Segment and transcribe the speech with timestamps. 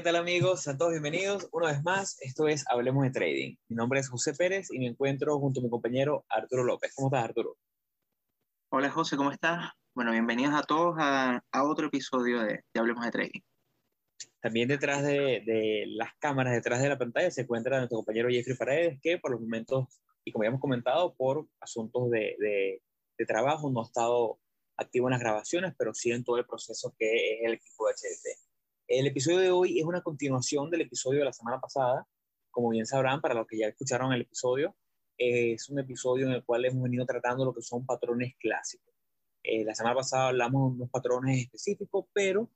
[0.00, 0.62] ¿qué tal amigos?
[0.62, 2.16] Sean todos bienvenidos una vez más.
[2.22, 3.56] Esto es Hablemos de Trading.
[3.68, 6.94] Mi nombre es José Pérez y me encuentro junto a mi compañero Arturo López.
[6.94, 7.58] ¿Cómo estás, Arturo?
[8.70, 9.72] Hola, José, ¿cómo estás?
[9.94, 13.40] Bueno, bienvenidos a todos a, otro episodio de, Hablemos de Trading.
[14.40, 18.98] También detrás de, las cámaras, detrás de la pantalla, se encuentra nuestro compañero Jeffrey Paredes,
[19.02, 22.80] que por los momentos, y como ya hemos comentado, por asuntos de,
[23.18, 24.38] de trabajo no ha estado
[24.78, 27.92] activo en las grabaciones, pero sí en todo el proceso que es el equipo de
[27.92, 28.49] HDT.
[28.90, 32.08] El episodio de hoy es una continuación del episodio de la semana pasada.
[32.50, 34.74] Como bien sabrán, para los que ya escucharon el episodio,
[35.16, 38.92] es un episodio en el cual hemos venido tratando lo que son patrones clásicos.
[39.44, 42.50] Eh, la semana pasada hablamos de unos patrones específicos, pero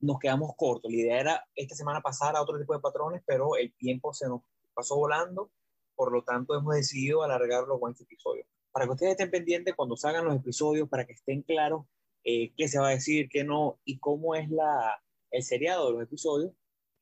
[0.00, 0.92] nos quedamos cortos.
[0.92, 4.28] La idea era esta semana pasar a otro tipo de patrones, pero el tiempo se
[4.28, 4.42] nos
[4.74, 5.50] pasó volando,
[5.94, 8.44] por lo tanto hemos decidido alargarlo con este episodio.
[8.70, 11.86] Para que ustedes estén pendientes cuando salgan los episodios, para que estén claros
[12.22, 15.00] eh, qué se va a decir, qué no y cómo es la,
[15.34, 16.52] el seriado de los episodios,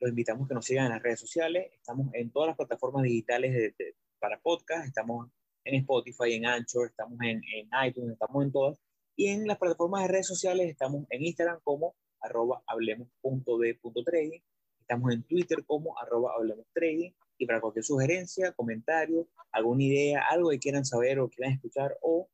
[0.00, 1.70] los invitamos a que nos sigan en las redes sociales.
[1.74, 3.74] Estamos en todas las plataformas digitales
[4.18, 4.86] para podcast.
[4.86, 5.30] Estamos
[5.64, 8.78] en Spotify, en Anchor, estamos en, en, iTunes, estamos en todas.
[9.16, 14.40] Y en las plataformas de redes sociales estamos en Instagram como arroba hablemos.d.trading.
[14.80, 17.12] Estamos en Twitter como arroba hablemos trading.
[17.36, 22.30] Y para cualquier sugerencia, comentario, alguna idea, algo que quieran saber o quieran escuchar, o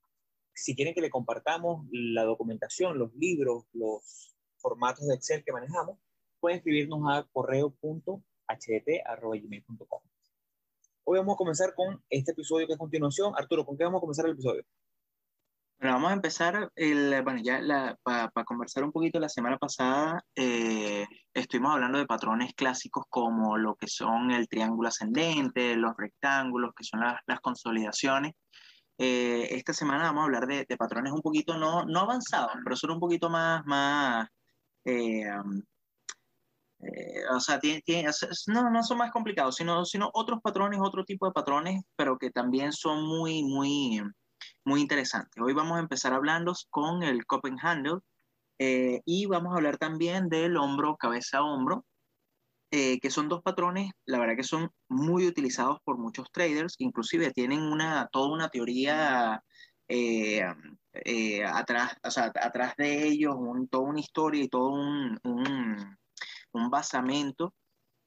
[0.54, 5.98] si quieren que le compartamos la documentación, los libros, los formatos de Excel que manejamos,
[6.40, 10.00] pueden escribirnos a correo.htt.gmail.com.
[11.04, 13.32] Hoy vamos a comenzar con este episodio que es continuación.
[13.36, 14.64] Arturo, ¿con qué vamos a comenzar el episodio?
[15.80, 21.06] Bueno, vamos a empezar, el, bueno, ya para conversar un poquito, la semana pasada eh,
[21.32, 26.82] estuvimos hablando de patrones clásicos como lo que son el triángulo ascendente, los rectángulos, que
[26.82, 28.32] son las consolidaciones.
[28.98, 32.74] Eh, esta semana vamos a hablar de, de, patrones un poquito no, no avanzados, pero
[32.74, 34.28] son un poquito más, más,
[34.84, 35.24] eh,
[36.80, 37.60] eh, o sea,
[38.46, 42.30] no, no son más complicados, sino, sino otros patrones, otro tipo de patrones, pero que
[42.30, 44.00] también son muy, muy,
[44.64, 45.42] muy interesantes.
[45.42, 48.00] Hoy vamos a empezar hablando con el Copenhagen
[48.58, 51.84] eh, y vamos a hablar también del hombro, cabeza, hombro,
[52.70, 57.62] que son dos patrones, la verdad que son muy utilizados por muchos traders, inclusive tienen
[57.62, 59.42] una, toda una teoría
[59.88, 63.34] eh, atrás, o sea, atrás de ellos
[63.70, 67.54] toda una historia y todo un, un, basamento,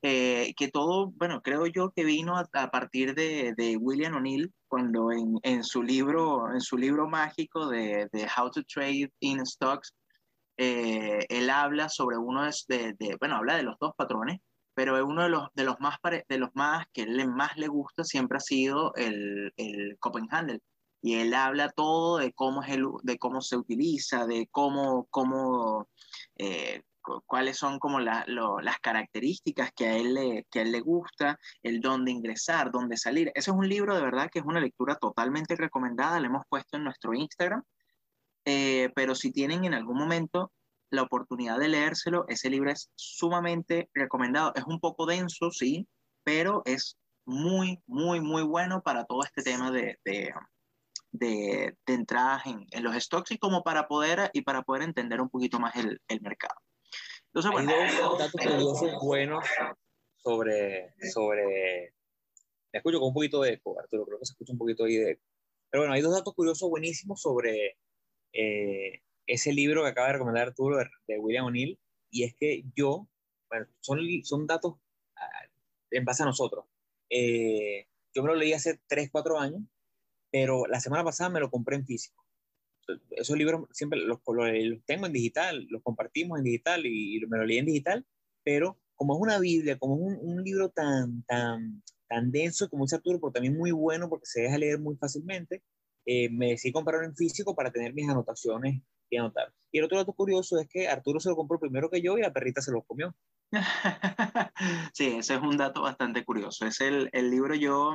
[0.03, 5.11] eh, que todo, bueno, creo yo que vino a, partir de, de William O'Neill, cuando
[5.11, 9.93] en, en, su libro, en su libro mágico de, de How to Trade in Stocks,
[10.57, 14.39] eh, él habla sobre uno de, de, bueno, habla de los dos patrones,
[14.73, 18.03] pero uno de los, de los más, de los más que le, más le gusta
[18.03, 20.61] siempre ha sido el, el Copenhagen,
[21.01, 25.88] y él habla todo de cómo, es el, de cómo se utiliza, de cómo, cómo
[26.38, 26.84] eh,
[27.25, 31.81] cuáles son como las características que a, él le, que a él le gusta, el
[31.81, 33.31] dónde ingresar, dónde salir.
[33.35, 36.78] Ese es un libro de verdad que es una lectura totalmente recomendada, le hemos puesto
[36.78, 37.63] en nuestro Instagram,
[38.45, 40.51] eh, pero si tienen en algún momento
[40.91, 44.51] la oportunidad de leérselo, ese libro es sumamente recomendado.
[44.56, 45.88] Es un poco denso, sí,
[46.23, 50.34] pero es muy, muy, muy bueno para todo este tema de, de,
[51.11, 55.29] de entradas en, en, los stocks y como para poder, y para poder entender un
[55.29, 56.55] poquito más el, el mercado.
[57.27, 59.45] Entonces, bueno, Hay dos datos curiosos buenos
[60.17, 61.94] sobre, sobre,
[62.73, 64.95] me escucho con un poquito de eco, Arturo, creo que se escucha un poquito ahí
[64.95, 65.23] de eco.
[65.69, 67.78] Pero bueno, hay dos datos curiosos buenísimos sobre
[68.33, 71.79] eh, ese libro que acaba de recomendar Arturo de, de William O'Neill,
[72.09, 73.07] y es que yo,
[73.49, 75.49] bueno, son, son datos uh,
[75.91, 76.66] en base a nosotros.
[77.09, 79.61] Eh, yo me lo leí hace 3, 4 años
[80.31, 82.25] pero la semana pasada me lo compré en físico.
[83.11, 87.45] Esos libros siempre los, los tengo en digital, los compartimos en digital y, me lo
[87.45, 88.05] leí en digital,
[88.43, 92.85] pero como es una Biblia, como es un, un libro tan, tan, tan denso como
[92.85, 95.63] es Arturo, pero también muy bueno porque se deja leer muy fácilmente,
[96.05, 99.53] eh, me decidí comprarlo en físico para tener mis anotaciones y anotar.
[99.72, 102.22] Y el otro dato curioso es que Arturo se lo compró primero que yo y
[102.22, 103.16] la perrita se lo comió.
[104.93, 106.66] sí, ese es un dato bastante curioso.
[106.66, 107.93] Es el, el libro yo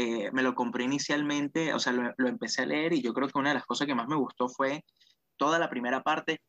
[0.00, 3.36] eh, me lo compré inicialmente, o sea, lo, empecé a leer y yo creo que
[3.36, 4.84] una de las cosas que más me gustó fue
[5.36, 6.40] toda la primera parte,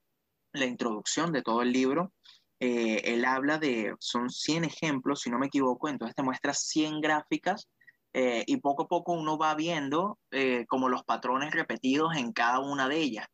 [0.54, 2.14] la introducción de todo el libro.
[2.60, 7.02] Eh, él habla de, son 100 ejemplos, si no me equivoco, entonces te muestra 100
[7.02, 7.68] gráficas
[8.14, 10.20] eh, y poco a poco uno va viendo
[10.68, 13.26] como los patrones repetidos en cada una de ellas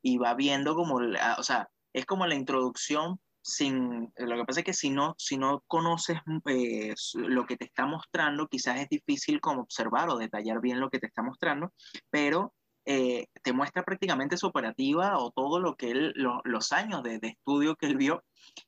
[0.00, 1.00] y va viendo como,
[1.38, 5.38] o sea, es como la introducción sin, lo que pasa es que si no, si
[5.38, 10.60] no conoces eh, lo que te está mostrando, quizás es difícil como observar o detallar
[10.60, 11.72] bien lo que te está mostrando,
[12.10, 12.54] pero
[12.84, 17.28] eh, te muestra prácticamente su operativa o todo lo que él, los años de, de,
[17.28, 18.24] estudio que él vio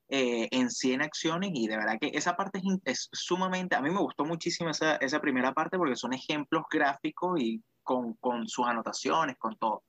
[0.08, 4.00] eh, en 100 acciones y de verdad que esa parte es, sumamente, a mí me
[4.00, 9.36] gustó muchísimo esa, esa, primera parte porque son ejemplos gráficos y con, con, sus anotaciones,
[9.38, 9.82] con todo.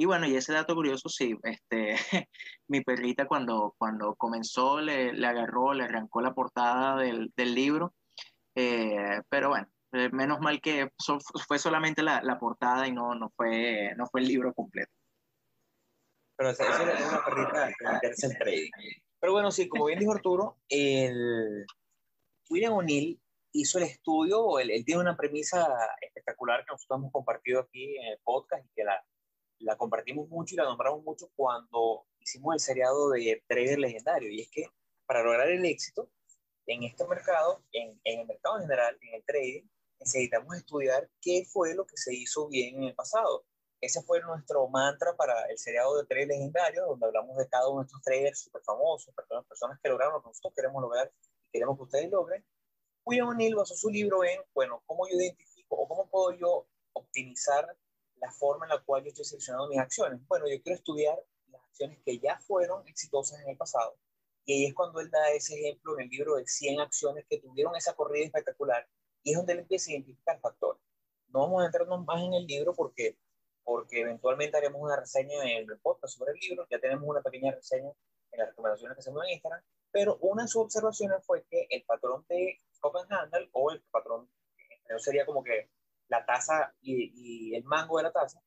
[0.00, 1.96] Y bueno, y ese dato curioso, sí, este,
[2.68, 7.96] mi perrita cuando, cuando comenzó le, le agarró, le arrancó la portada del, del libro,
[8.54, 10.92] eh, pero bueno, eh, menos mal que
[11.48, 14.92] fue solamente la, la, portada y no, no, fue, no fue el libro completo.
[16.36, 18.70] Pero esa, es una perrita interesa el trading.
[19.18, 21.66] Pero bueno, sí, como bien dijo Arturo, el
[22.48, 25.66] William O'Neill hizo el estudio, él, él, tiene una premisa
[26.00, 29.04] espectacular que nosotros hemos compartido aquí en el podcast y que la,
[29.60, 34.30] la compartimos mucho y la nombramos mucho cuando hicimos el seriado de Trader Legendario.
[34.30, 34.70] Y es que
[35.06, 36.10] para lograr el éxito
[36.66, 39.64] en este mercado, en, en el mercado en general, en el trading,
[40.00, 43.44] necesitamos estudiar qué fue lo que se hizo bien en el pasado.
[43.80, 47.80] Ese fue nuestro mantra para el seriado de traders legendarios, donde hablamos de cada uno
[47.80, 51.12] de estos traders súper famosos, personas, personas que lograron lo que nosotros queremos lograr
[51.46, 52.44] y queremos que ustedes logren.
[53.04, 57.76] William O'Neill basó su libro en, bueno, cómo yo identifico o cómo puedo yo optimizar
[58.20, 60.20] la forma en la cual yo estoy seleccionando mis acciones.
[60.26, 61.18] Bueno, yo quiero estudiar
[61.50, 63.96] las acciones que ya fueron exitosas en el pasado.
[64.44, 67.38] Y ahí es cuando él da ese ejemplo en el libro de 100 acciones que
[67.38, 68.88] tuvieron esa corrida espectacular
[69.22, 70.82] y es donde él empieza a identificar factores.
[71.28, 73.18] No vamos a entrarnos más en el libro porque,
[73.62, 77.52] porque eventualmente haremos una reseña en el podcast sobre el libro, ya tenemos una pequeña
[77.52, 77.90] reseña
[78.32, 81.84] en las recomendaciones que hacemos en Instagram, pero una de sus observaciones fue que el
[81.84, 84.30] patrón de Copenhagen o el patrón,
[84.98, 85.68] sería como que
[86.08, 88.42] la taza y, y el mango de la taza,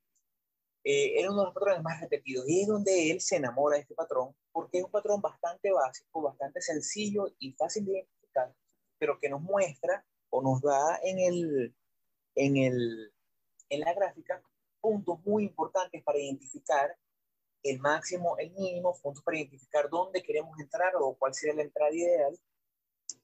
[0.84, 3.84] eh, era uno de los patrones más repetidos y es donde él se enamora de
[3.84, 8.54] este patrón porque es un patrón bastante básico, bastante sencillo y fácil de identificar,
[8.98, 11.76] pero que nos muestra o nos da en, el,
[12.36, 13.14] en, el,
[13.70, 14.42] en la gráfica
[14.80, 16.98] puntos muy importantes para identificar
[17.62, 21.94] el máximo, el mínimo, puntos para identificar dónde queremos entrar o cuál sería la entrada
[21.94, 22.40] ideal.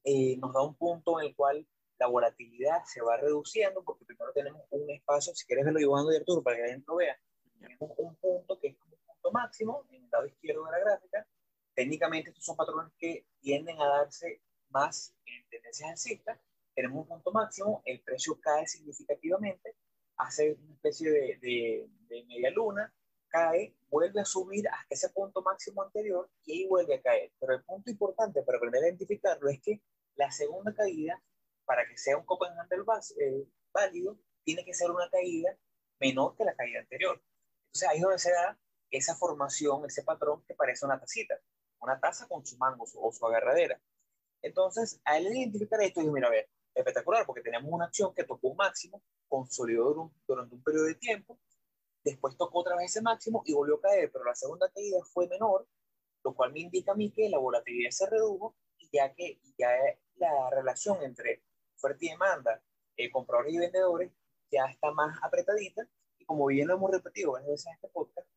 [0.04, 1.68] Eh, nos da un punto en el cual
[1.99, 6.17] la volatilidad se va reduciendo porque primero tenemos un espacio, si quieres verlo dibujando de
[6.17, 7.17] Arturo para que la gente lo vea,
[7.59, 11.27] tenemos un punto que es un punto máximo en el lado izquierdo de la gráfica.
[11.73, 16.39] Técnicamente estos son patrones que tienden a darse más en tendencias alcistas
[16.77, 19.75] tenemos un punto máximo, el precio cae significativamente,
[20.17, 22.93] hace una especie de, de, media luna,
[23.29, 27.31] cae, vuelve a subir hasta ese punto máximo anterior y ahí vuelve a caer.
[27.39, 29.81] Pero el punto importante para aprender a identificarlo es que
[30.17, 31.19] la segunda caída,
[31.67, 32.79] para que sea un Copenhagen
[33.19, 35.55] eh, válido, tiene que ser una caída
[35.99, 37.21] menor que la caída anterior.
[37.67, 38.57] Entonces ahí es donde se da
[38.89, 41.35] esa formación, ese patrón que parece una tacita,
[41.81, 43.79] una taza con su mango o su agarradera.
[44.41, 48.47] Entonces, al identificar esto, digo, mira, a ver, espectacular porque teníamos una acción que tocó
[48.47, 51.37] un máximo, consolidó durante un periodo de tiempo,
[52.01, 55.27] después tocó otra vez ese máximo y volvió a caer, pero la segunda caída fue
[55.27, 55.67] menor,
[56.23, 58.55] lo cual me indica a mí que la volatilidad se redujo
[58.91, 59.69] ya que ya
[60.15, 61.43] la relación entre
[61.77, 62.62] oferta y demanda,
[62.97, 64.12] eh, compradores y vendedores,
[64.51, 65.88] ya está más apretadita
[66.18, 68.27] y como bien lo hemos repetido varias veces en este podcast,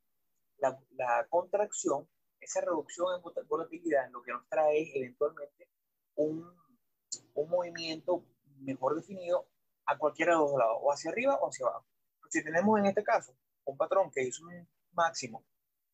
[0.58, 2.08] la, la contracción,
[2.40, 5.68] esa reducción en volatilidad, lo que nos trae es eventualmente
[6.14, 6.60] un
[7.34, 8.24] un movimiento
[8.60, 9.48] mejor definido
[9.86, 11.86] a cualquiera de los lados, o hacia arriba o hacia abajo.
[12.28, 15.44] Si tenemos en este caso un patrón que hizo un máximo,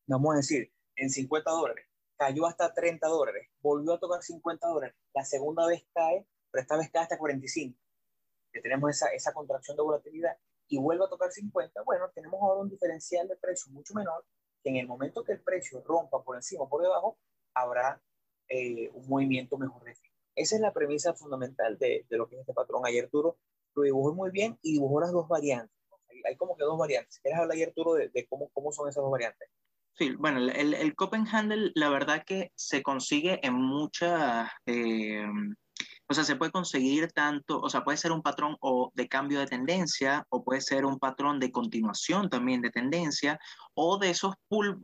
[0.05, 1.85] vamos a decir, en 50 dólares,
[2.15, 6.27] cayó hasta 30 dólares, volvió a tocar 50 dólares, la segunda vez cae,
[6.57, 7.77] pero esta vez cae hasta 45,
[8.51, 10.35] que tenemos esa, esa contracción de volatilidad,
[10.67, 14.25] y vuelve a tocar 50, bueno, tenemos ahora un diferencial de precio mucho menor,
[14.63, 17.19] que en el momento que el precio rompa por encima o por debajo,
[17.53, 18.01] habrá
[18.49, 20.17] eh, un movimiento mejor definido.
[20.35, 22.83] Esa es la premisa fundamental de, de lo que es este patrón.
[22.85, 23.37] Ayer Arturo
[23.75, 25.77] lo dibujó muy bien y dibujó las dos variantes.
[26.25, 27.19] Hay, como que dos variantes.
[27.19, 29.47] ¿Quieres hablar ayer, Arturo, de, de, cómo, cómo son esas dos variantes?
[29.93, 35.25] Sí, bueno, el, el Copenhagen, la verdad que se consigue en muchas, eh,
[36.09, 39.39] o sea, se puede conseguir tanto, o sea, puede ser un patrón o de cambio
[39.39, 43.39] de tendencia, o puede ser un patrón de continuación también de tendencia,
[43.73, 44.79] o de esos pull,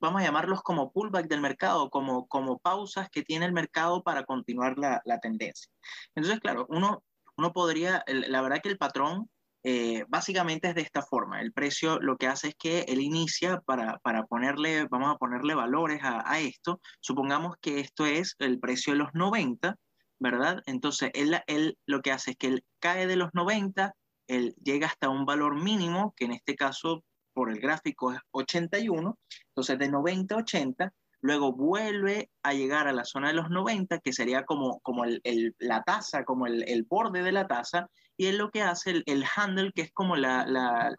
[0.00, 4.24] vamos a llamarlos como pullback del mercado, como, como pausas que tiene el mercado para
[4.24, 5.70] continuar la, la tendencia.
[6.14, 7.02] Entonces, claro, uno,
[7.36, 9.28] uno podría, la verdad que el patrón
[9.66, 11.40] eh, básicamente es de esta forma.
[11.40, 15.54] El precio lo que hace es que él inicia para, para ponerle, vamos a ponerle
[15.54, 16.80] valores a, a, esto.
[17.00, 19.74] Supongamos que esto es el precio de los 90,
[20.24, 20.62] ¿verdad?
[20.64, 23.94] Entonces, él, él lo que hace es que él cae de los 90,
[24.26, 27.04] él llega hasta un valor mínimo, que en este caso
[27.34, 32.94] por el gráfico es 81, entonces de 90 a 80, luego vuelve a llegar a
[32.94, 36.84] la zona de los 90, que sería como, como el, la taza, como el, el,
[36.84, 40.16] borde de la taza, y es lo que hace el, el handle, que es como
[40.16, 40.94] la, la,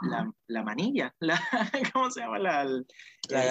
[0.47, 1.41] la, manilla, la,
[1.93, 2.37] ¿cómo se llama?
[2.37, 3.41] La, la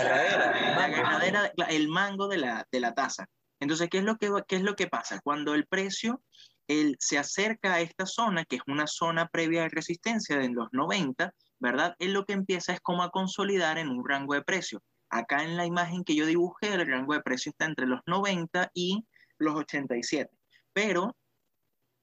[0.84, 3.26] agarradera, el mango de la, de la taza.
[3.64, 5.20] Entonces, ¿qué es, lo que, ¿qué es lo que pasa?
[5.22, 6.22] Cuando el precio
[6.68, 10.68] él se acerca a esta zona, que es una zona previa de resistencia de los
[10.72, 11.94] 90, ¿verdad?
[11.98, 14.82] Él lo que empieza es como a consolidar en un rango de precio.
[15.08, 18.70] Acá en la imagen que yo dibujé, el rango de precio está entre los 90
[18.74, 19.06] y
[19.38, 20.30] los 87.
[20.74, 21.16] Pero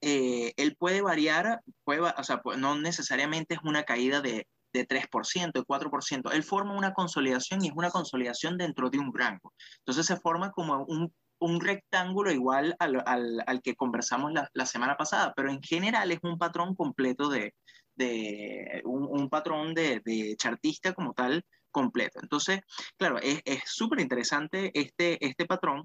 [0.01, 4.87] eh, él puede variar, puede, o sea, pues, no necesariamente es una caída de, de
[4.87, 6.31] 3%, de 4%.
[6.33, 9.53] Él forma una consolidación y es una consolidación dentro de un rango.
[9.79, 14.95] Entonces se forma como un un rectángulo igual al, al, que conversamos la, la, semana
[14.95, 17.53] pasada, pero en general es un patrón completo de,
[17.95, 22.19] de un, patrón de, de, chartista como tal completo.
[22.21, 22.61] Entonces,
[22.97, 25.83] claro, es súper interesante este, este patrón.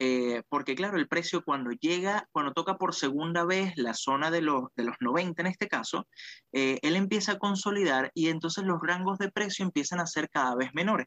[0.00, 4.42] Eh, porque claro, el precio cuando llega, cuando toca por segunda vez la zona de
[4.42, 6.08] los, de los 90 en este caso,
[6.52, 10.56] eh, él empieza a consolidar y entonces los rangos de precio empiezan a ser cada
[10.56, 11.06] vez menores.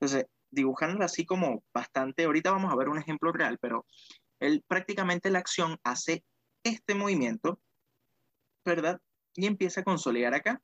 [0.00, 3.86] Entonces, dibujándolo así como bastante, ahorita vamos a ver un ejemplo real, pero
[4.40, 6.24] él prácticamente la acción hace
[6.64, 7.60] este movimiento,
[8.64, 9.00] ¿verdad?
[9.34, 10.62] Y empieza a consolidar acá.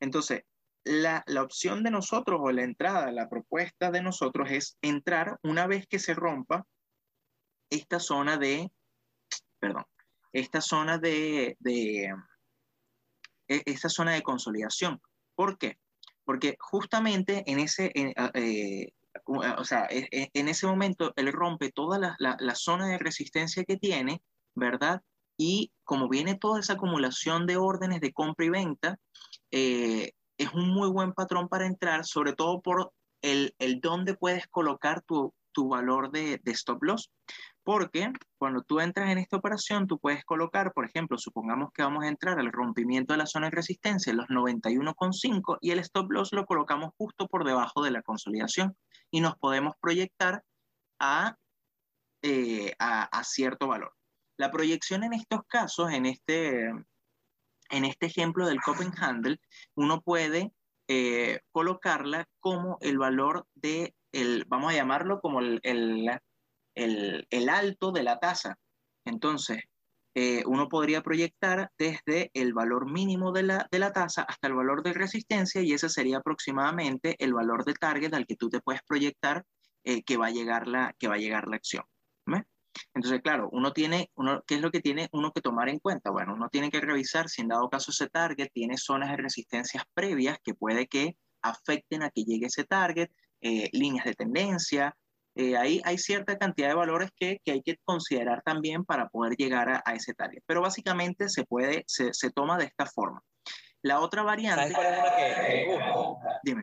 [0.00, 0.42] Entonces,
[0.84, 5.66] la, la, opción de nosotros o la entrada, la propuesta de nosotros es entrar una
[5.66, 6.66] vez que se rompa
[7.70, 8.70] esta zona de,
[9.58, 9.84] perdón,
[10.32, 12.14] esta zona de, de
[13.48, 15.00] e, esta zona de consolidación.
[15.34, 15.78] ¿Por qué?
[16.24, 18.92] Porque justamente en ese, eh,
[19.26, 23.64] o sea, e, e, en ese momento él rompe toda la, la, zona de resistencia
[23.64, 24.22] que tiene,
[24.54, 25.02] ¿verdad?
[25.36, 28.98] Y como viene toda esa acumulación de órdenes de compra y venta,
[29.50, 34.46] eh, es un muy buen patrón para entrar, sobre todo por el, el dónde puedes
[34.48, 37.10] colocar tu, tu valor de, stop loss.
[37.68, 42.02] Porque cuando tú entras en esta operación, tú puedes colocar, por ejemplo, supongamos que vamos
[42.02, 46.32] a entrar al rompimiento de la zona de resistencia, los 91,5, y el stop loss
[46.32, 48.74] lo colocamos justo por debajo de la consolidación
[49.10, 50.42] y nos podemos proyectar
[50.98, 51.36] a,
[52.22, 53.94] eh, a, a, cierto valor.
[54.38, 59.38] La proyección en estos casos, en este, en este ejemplo del Copenhagen,
[59.74, 60.54] uno puede
[60.88, 65.60] eh, colocarla como el valor de, el, vamos a llamarlo como el,
[66.84, 68.58] el, el alto de la tasa.
[69.04, 69.64] Entonces,
[70.14, 74.54] eh, uno podría proyectar desde el valor mínimo de la, de la tasa hasta el
[74.54, 78.60] valor de resistencia y ese sería aproximadamente el valor de target al que tú te
[78.60, 79.44] puedes proyectar
[79.84, 81.84] eh, que, va a llegar la, que va a llegar la acción.
[82.94, 86.10] Entonces, claro, uno tiene, uno, ¿qué es lo que tiene uno que tomar en cuenta?
[86.10, 89.84] Bueno, uno tiene que revisar si en dado caso ese target tiene zonas de resistencias
[89.94, 94.96] previas que puede que afecten a que llegue ese target, eh, líneas de tendencia,
[95.38, 99.36] eh, ahí hay cierta cantidad de valores que, que, hay que considerar también para poder
[99.36, 100.42] llegar a, a ese target.
[100.46, 103.22] Pero básicamente se puede, se, se, toma de esta forma.
[103.80, 104.72] La otra variante...
[104.72, 106.40] ¿Sabes cuál es una que me gusta?
[106.42, 106.62] Dime.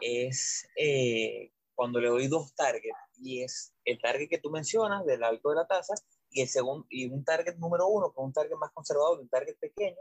[0.00, 5.22] Es eh, cuando le doy dos targets y es el target que tú mencionas del
[5.22, 5.94] alto de la tasa
[6.30, 9.56] y, el segundo, y un target número uno, con un target más conservador, un target
[9.60, 10.00] pequeño,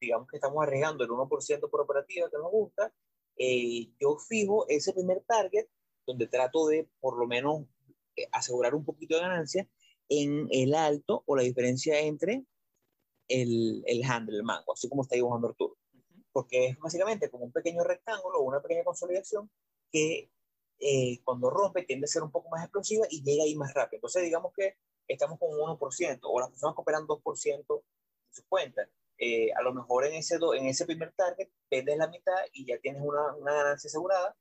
[0.00, 2.92] digamos que estamos arriesgando el 1% por operativa que nos gusta,
[3.36, 5.66] eh, yo fijo ese primer target
[6.06, 7.64] donde trato de por lo menos
[8.16, 9.68] eh, asegurar un poquito de ganancia
[10.08, 12.44] en el alto o la diferencia entre
[13.28, 15.78] el, el handle, el mango, así como está dibujando Arturo.
[16.32, 19.50] Porque es básicamente como un pequeño rectángulo o una pequeña consolidación
[19.90, 20.30] que
[20.78, 23.98] eh, cuando rompe tiende a ser un poco más explosiva y llega ahí más rápido.
[23.98, 28.44] Entonces, digamos que estamos con un 1% o las personas que operan 2% de sus
[28.46, 28.88] cuentas.
[29.18, 32.66] Eh, a lo mejor en ese, do, en ese primer target vendes la mitad y
[32.66, 34.36] ya tienes una, una ganancia asegurada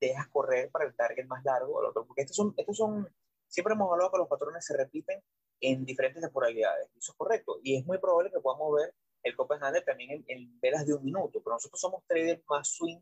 [0.00, 2.06] dejas correr para el target más largo el otro.
[2.06, 3.08] Porque estos son, estos son,
[3.48, 5.22] siempre hemos hablado que los patrones se repiten
[5.60, 6.88] en diferentes temporalidades.
[6.96, 7.58] Eso es correcto.
[7.62, 11.04] Y es muy probable que podamos ver el Copenhagen también en, en, velas de un
[11.04, 11.40] minuto.
[11.42, 13.00] Pero nosotros somos traders más swing,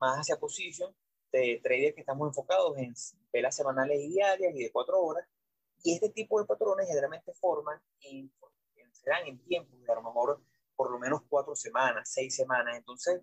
[0.00, 0.94] más hacia position,
[1.32, 2.94] de traders que estamos enfocados en
[3.32, 5.26] velas semanales y diarias y de cuatro horas.
[5.82, 8.30] Y este tipo de patrones generalmente forman y
[8.92, 10.40] se dan en tiempos de a lo mejor
[10.74, 12.76] por lo menos cuatro semanas, seis semanas.
[12.76, 13.22] Entonces,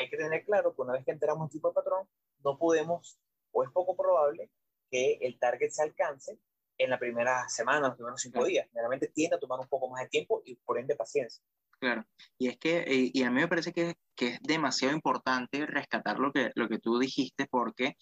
[0.00, 2.08] hay que tener claro que una vez que entramos en tipo de patrón,
[2.42, 3.18] no podemos,
[3.52, 4.50] o es poco probable,
[4.90, 6.38] que el target se alcance
[6.78, 8.66] en la primera semana, los primeros cinco días.
[8.70, 11.42] Generalmente tiende a tomar un poco más de tiempo y por ende paciencia.
[11.78, 12.04] Claro,
[12.38, 16.18] y es que, eh, y a mí me parece que, que, es demasiado importante rescatar
[16.18, 17.96] lo que, lo que tú dijiste, porque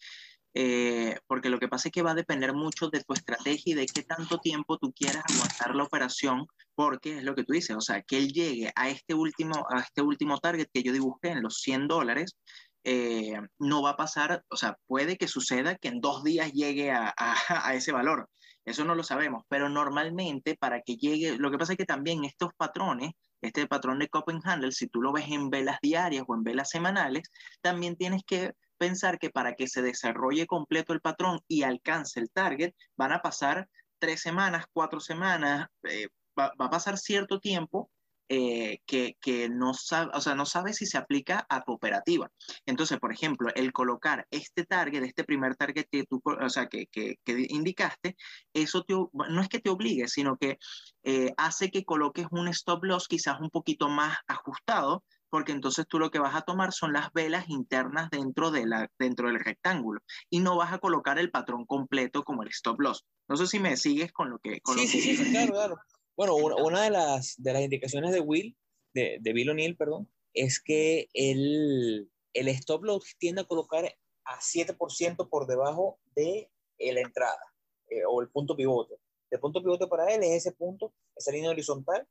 [0.54, 3.76] eh, porque lo que pasa es que va a depender mucho de tu estrategia y
[3.76, 7.76] de qué tanto tiempo tú quieras aguantar la operación, porque es lo que tú dices,
[7.76, 11.30] o sea, que él llegue a este último, a este último target que yo dibujé
[11.30, 12.36] en los 100 dólares,
[12.84, 16.90] eh, no va a pasar, o sea, puede que suceda que en dos días llegue
[16.90, 17.14] a,
[17.48, 18.28] a, ese valor.
[18.64, 22.24] Eso no lo sabemos, pero normalmente para que llegue, lo que pasa es que también
[22.24, 26.42] estos patrones, este patrón de Copenhagen, si tú lo ves en velas diarias o en
[26.42, 27.30] velas semanales,
[27.62, 32.30] también tienes que pensar que para que se desarrolle completo el patrón y alcance el
[32.30, 33.68] target, van a pasar
[33.98, 36.08] tres semanas, cuatro semanas, eh,
[36.38, 37.90] va, a pasar cierto tiempo
[38.30, 42.30] eh, que, que, no, sabe, o sea, no sabe si se aplica a cooperativa.
[42.66, 46.86] Entonces, por ejemplo, el colocar este target, este primer target que tú, o sea, que,
[46.92, 48.16] que, indicaste,
[48.52, 50.58] eso no es que te obligue, sino que
[51.04, 55.98] eh, hace que coloques un stop loss quizás un poquito más ajustado, porque entonces tú
[55.98, 60.00] lo que vas a tomar son las velas internas dentro, de la, dentro del rectángulo
[60.30, 63.04] y no vas a colocar el patrón completo como el stop loss.
[63.28, 64.60] No sé si me sigues con lo que...
[64.76, 65.76] sí, sí, sí, claro, claro.
[66.16, 68.56] Bueno, una, de, las, de las indicaciones de Will,
[68.92, 73.84] de, de Bill O'Neill, perdón, es que el, el stop loss tiende a colocar
[74.24, 77.40] a 7% por debajo de la entrada
[77.88, 78.96] eh, o el punto pivote.
[79.30, 82.06] El punto pivote para él es ese punto, esa línea horizontal,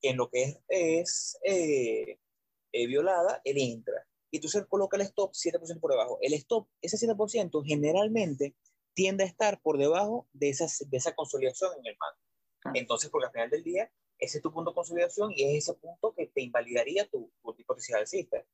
[0.00, 2.18] que en lo que es, es eh,
[2.72, 4.06] eh, violada, él entra.
[4.30, 6.18] Y entonces coloca el stop 7% por debajo.
[6.22, 8.56] El stop, ese 7%, generalmente
[8.94, 12.78] tiende a estar por debajo de, esas, de esa consolidación en el mando.
[12.78, 15.74] Entonces, porque al final del día, ese es tu punto de consolidación y es ese
[15.74, 18.44] punto que te invalidaría tu, tu hipótesis alcista.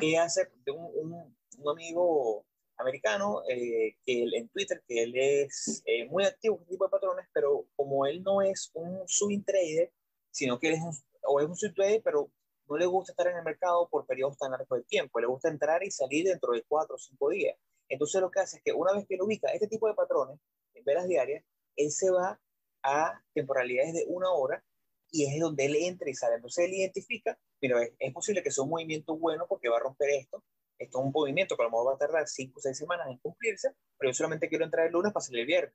[0.00, 2.44] ¿Qué hace de un, un, amigo
[2.78, 6.84] americano eh, que él, en Twitter, que él es eh, muy activo en este tipo
[6.84, 9.92] de patrones, pero como él no es un swing trader,
[10.32, 10.92] sino que él es un,
[11.22, 12.30] o es un swing trader, pero
[12.68, 15.48] no le gusta estar en el mercado por periodos tan largos de tiempo, le gusta
[15.48, 17.56] entrar y salir dentro de cuatro o cinco días.
[17.88, 20.38] Entonces lo que hace es que una vez que lo ubica este tipo de patrones
[20.74, 21.44] en velas diarias,
[21.76, 22.40] él se va
[22.82, 24.64] a temporalidades de una hora
[25.10, 26.36] y es donde él entra y sale.
[26.36, 29.80] Entonces él identifica, pero es, es, posible que sea un movimiento bueno porque va a
[29.80, 30.42] romper esto.
[30.78, 33.06] Esto es un movimiento que a lo mejor va a tardar cinco o seis semanas
[33.08, 35.74] en cumplirse, pero yo solamente quiero entrar el lunes para salir el viernes.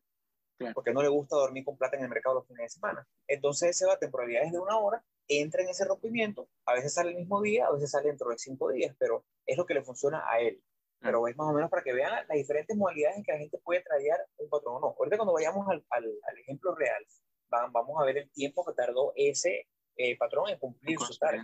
[0.73, 3.07] Porque no le gusta dormir con plata en el mercado los fines de semana.
[3.27, 7.11] Entonces se va a temporalidades de una hora entra en ese rompimiento, a veces sale
[7.11, 9.83] el mismo día, a veces sale dentro de cinco días, pero es lo que le
[9.83, 10.61] funciona a él.
[11.01, 13.57] Pero es más o menos para que vean las diferentes modalidades en que la gente
[13.63, 14.95] puede traer un patrón o no.
[14.97, 17.05] Ahorita cuando vayamos al, al, ejemplo real,
[17.49, 21.43] vamos a ver el tiempo que tardó ese eh, patrón en cumplir su tarea.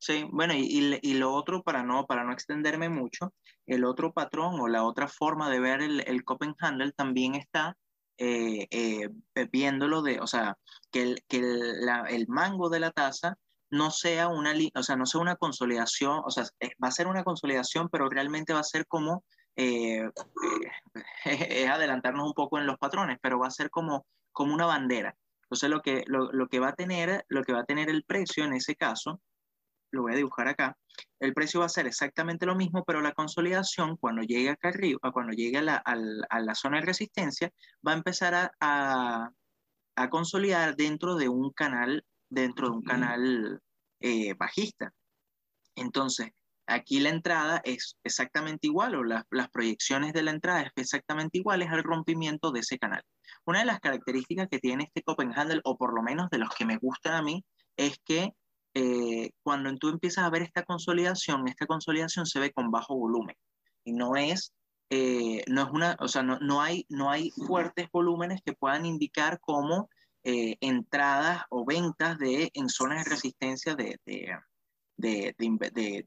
[0.00, 3.34] Sí, bueno, y, y, lo otro, para no, para no extenderme mucho,
[3.66, 7.76] el otro patrón o la otra forma de ver el, el Copenhagen también está
[8.18, 9.08] eh, eh,
[9.52, 10.58] viéndolo de, o sea,
[10.90, 13.38] que el, que el, el mango de la tasa
[13.70, 16.44] no sea una, o sea, no sea una consolidación, o sea,
[16.82, 19.24] va a ser una consolidación, pero realmente va a ser como,
[19.56, 20.08] eh,
[21.24, 25.14] es adelantarnos un poco en los patrones, pero va a ser como, como una bandera.
[25.42, 28.04] Entonces, lo que, lo, lo, que va a tener, lo que va a tener el
[28.04, 29.20] precio en ese caso
[29.90, 30.76] lo voy a dibujar acá,
[31.20, 35.12] el precio va a ser exactamente lo mismo, pero la consolidación, cuando llegue acá arriba,
[35.12, 37.50] cuando llegue a la, a la zona de resistencia,
[37.86, 39.30] va a empezar a,
[39.96, 43.60] a, consolidar dentro de un canal, dentro de un canal
[44.00, 44.92] eh, bajista.
[45.74, 46.30] Entonces,
[46.66, 51.68] aquí la entrada es exactamente igual, o las proyecciones de la entrada es exactamente iguales
[51.70, 53.02] al rompimiento de ese canal.
[53.44, 56.64] Una de las características que tiene este Copenhagen, o por lo menos de los que
[56.64, 57.44] me gustan a mí,
[57.76, 58.34] es que
[58.78, 63.34] eh, cuando tú empiezas a ver esta consolidación, esta consolidación se ve con bajo volumen
[63.82, 64.52] y no es,
[64.90, 68.86] eh, no es una, o sea, no, no, hay, no hay fuertes volúmenes que puedan
[68.86, 69.90] indicar como
[70.22, 74.36] eh, entradas o ventas de, en zonas de resistencia de, de,
[74.96, 75.34] de,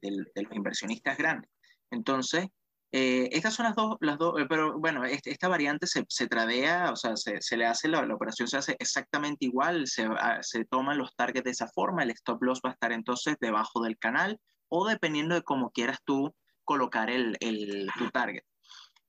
[0.01, 1.51] de los inversionistas grandes.
[1.91, 2.47] Entonces,
[2.93, 6.27] eh, estas son las dos, las dos eh, pero bueno, este, esta variante se, se,
[6.27, 10.03] tradea, o sea, se, se le hace, la, la, operación se hace exactamente igual, se,
[10.03, 13.37] ah, se toman los targets de esa forma, el stop loss va a estar entonces
[13.39, 18.43] debajo del canal o dependiendo de cómo quieras tú colocar el, el tu target.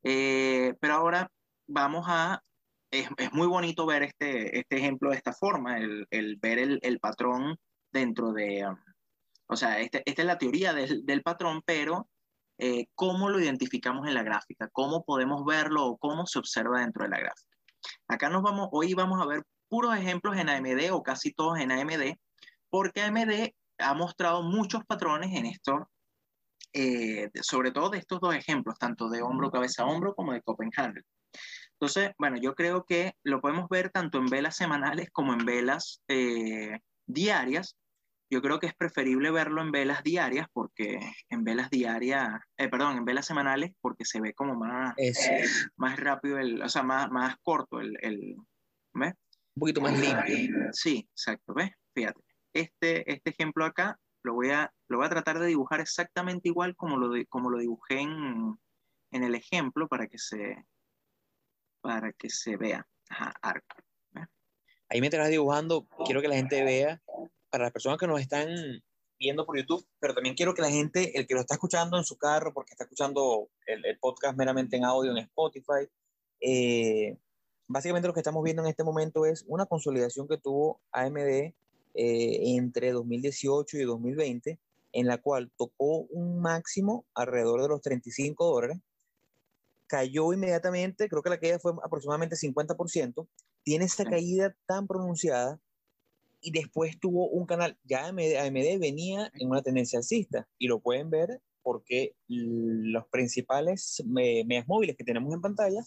[0.04, 1.28] Eh, pero ahora
[1.66, 2.40] vamos a,
[2.90, 6.78] es, es, muy bonito ver este, este ejemplo de esta forma, el, el ver el,
[6.82, 7.56] el, patrón
[7.92, 8.76] dentro de, um,
[9.48, 12.08] o sea, este, esta es la teoría del, del patrón, pero
[12.58, 17.04] eh, cómo lo identificamos en la gráfica, cómo podemos verlo o cómo se observa dentro
[17.04, 17.56] de la gráfica.
[18.08, 21.72] Acá nos vamos, hoy vamos a ver puros ejemplos en AMD o casi todos en
[21.72, 22.14] AMD,
[22.70, 25.90] porque AMD ha mostrado muchos patrones en esto,
[26.72, 31.04] eh, sobre todo de estos dos ejemplos, tanto de hombro, cabeza, hombro como de Copenhagen.
[31.72, 36.00] Entonces, bueno, yo creo que lo podemos ver tanto en velas semanales como en velas
[36.06, 37.76] eh, diarias,
[38.32, 42.96] yo creo que es preferible verlo en velas diarias porque en velas diarias, eh, perdón,
[42.96, 44.94] en velas semanales porque se ve como más,
[45.76, 48.36] más rápido, el, o sea, más, más corto el, el
[48.94, 49.12] ¿ves?
[49.54, 50.70] Un poquito más limpio.
[50.72, 51.72] Sí, exacto, ¿ves?
[51.94, 52.22] Fíjate,
[52.54, 56.74] este, este ejemplo acá lo voy a, lo voy a tratar de dibujar exactamente igual
[56.74, 58.58] como lo, como lo dibujé en,
[59.10, 60.64] en, el ejemplo para que se,
[61.82, 62.86] para que se vea.
[63.10, 63.76] Ajá, arco.
[64.88, 67.00] Ahí mientras dibujando, quiero que la gente vea,
[67.52, 68.48] para las personas que nos están
[69.18, 72.04] viendo por YouTube, pero también quiero que la gente, el que lo está escuchando en
[72.04, 75.86] su carro, porque está escuchando el, el podcast meramente en audio en Spotify,
[76.40, 77.18] eh,
[77.68, 81.54] básicamente lo que estamos viendo en este momento es una consolidación que tuvo AMD eh,
[81.94, 84.58] entre 2018 y 2020,
[84.92, 88.78] en la cual tocó un máximo alrededor de los 35 dólares,
[89.86, 93.28] cayó inmediatamente, creo que la caída fue aproximadamente 50%,
[93.62, 95.60] tiene esa caída tan pronunciada
[96.42, 100.80] y después tuvo un canal, ya AMD, AMD venía en una tendencia alcista y lo
[100.80, 105.80] pueden ver porque los principales medias móviles que tenemos en pantalla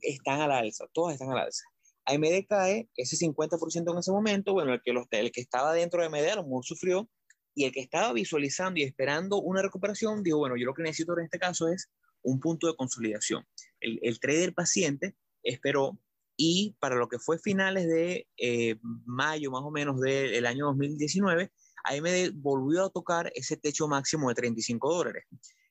[0.00, 1.64] están a la alza, todas están a la alza.
[2.06, 6.06] AMD cae ese 50% en ese momento, bueno, el que, el que estaba dentro de
[6.06, 7.08] AMD a lo mejor sufrió,
[7.54, 11.18] y el que estaba visualizando y esperando una recuperación, dijo, bueno, yo lo que necesito
[11.18, 11.90] en este caso es
[12.22, 13.44] un punto de consolidación.
[13.80, 15.98] El, el trader paciente esperó
[16.42, 21.52] y para lo que fue finales de eh, mayo más o menos del año 2019,
[21.84, 25.26] AMD volvió a tocar ese techo máximo de 35 dólares.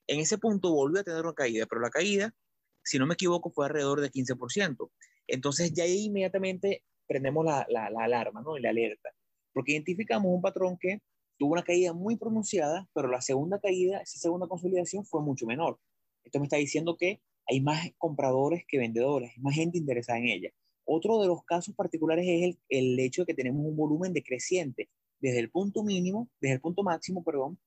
[0.05, 2.36] En ese punto volvió a tener una caída, pero la caída,
[2.84, 4.91] si no me equivoco, fue alrededor de 15%.
[5.25, 8.55] Entonces ya ahí inmediatamente prendemos la, la, alarma, ¿no?
[8.55, 9.10] Y la alerta,
[9.51, 10.99] porque identificamos un patrón que
[11.39, 15.79] tuvo una caída muy pronunciada, pero la segunda caída, esa segunda consolidación fue mucho menor.
[16.23, 20.27] Esto me está diciendo que hay más compradores que vendedores, hay más gente interesada en
[20.27, 20.49] ella.
[20.85, 24.89] Otro de los casos particulares es el, el hecho de que tenemos un volumen decreciente
[25.19, 27.59] desde el punto mínimo, desde el punto máximo, perdón,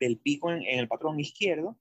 [0.00, 1.78] del pico en, el patrón izquierdo,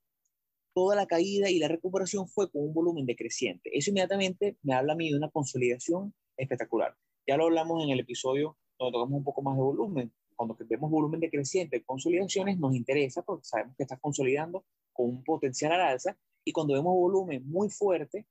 [0.74, 3.70] toda la caída y la recuperación fue con un volumen decreciente.
[3.74, 6.96] Eso inmediatamente me habla a mí de una consolidación espectacular.
[7.28, 10.14] Ya lo hablamos en el episodio donde tocamos un poco más de volumen.
[10.36, 15.74] Cuando vemos volumen decreciente, consolidaciones, nos interesa porque sabemos que está consolidando con un potencial
[15.74, 16.18] al alza.
[16.44, 18.28] Y cuando vemos volumen muy fuerte,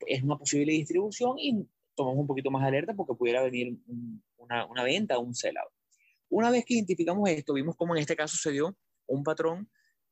[0.00, 3.78] es una posible distribución y tomamos un poquito más de alerta porque pudiera venir
[4.36, 5.70] una, una venta o un sell-out.
[6.28, 9.70] Una vez que identificamos esto, vimos cómo en este caso se dio un patrón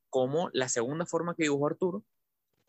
[0.09, 2.05] como la segunda forma que dibujó Arturo,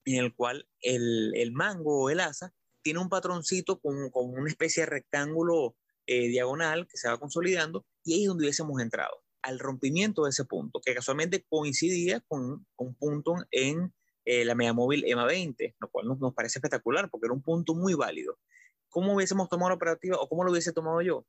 [0.06, 4.50] en el cual el, el mango o el asa tiene un patroncito con, con una
[4.50, 9.24] especie de rectángulo eh, diagonal que se va consolidando y ahí es donde hubiésemos entrado,
[9.42, 13.94] al rompimiento de ese punto, que casualmente coincidía con, un punto en
[14.26, 17.42] eh, la media móvil EMA 20, lo cual nos, nos, parece espectacular porque era un
[17.42, 18.38] punto muy válido.
[18.90, 21.26] ¿Cómo hubiésemos tomado la operativa o cómo lo hubiese tomado yo?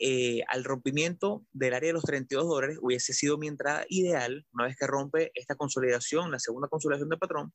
[0.00, 4.66] Eh, al rompimiento del área de los 32 dólares hubiese sido mi entrada ideal, una
[4.66, 7.52] vez que rompe esta consolidación, la segunda consolidación de patrón,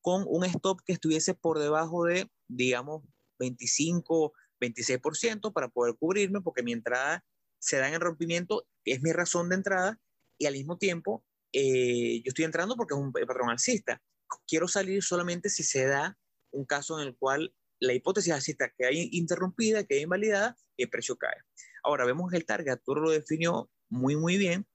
[0.00, 3.04] con un stop que estuviese por debajo de, digamos,
[3.38, 7.24] 25, 26% para poder cubrirme, porque mi entrada
[7.60, 10.00] se da en el rompimiento, es mi razón de entrada,
[10.36, 14.02] y al mismo tiempo eh, yo estoy entrando porque es un patrón alcista.
[14.46, 16.18] Quiero salir solamente si se da
[16.50, 21.16] un caso en el cual la hipótesis alcista queda interrumpida, queda invalidada y el precio
[21.16, 21.36] cae.
[21.82, 24.66] Ahora vemos el target, Arturo lo definió muy, muy bien.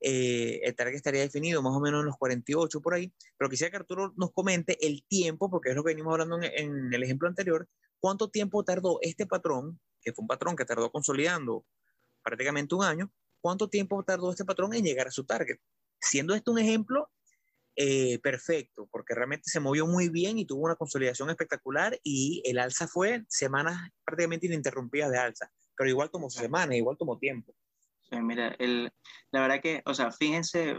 [0.00, 3.70] Eh, el target estaría definido más o menos en los 48 por ahí, pero quisiera
[3.70, 7.02] que Arturo nos comente el tiempo, porque es lo que venimos hablando en, en el
[7.02, 11.64] ejemplo anterior, cuánto tiempo tardó este patrón, que fue un patrón que tardó consolidando
[12.22, 15.58] prácticamente un año, cuánto tiempo tardó este patrón en llegar a su target.
[16.00, 17.10] Siendo esto un ejemplo
[17.76, 22.58] eh, perfecto, porque realmente se movió muy bien y tuvo una consolidación espectacular y el
[22.58, 27.52] alza fue semanas prácticamente ininterrumpidas de alza pero igual tomó semanas, igual tomó tiempo.
[28.00, 28.92] Sí, mira, el,
[29.30, 30.76] la verdad que, o sea, fíjense,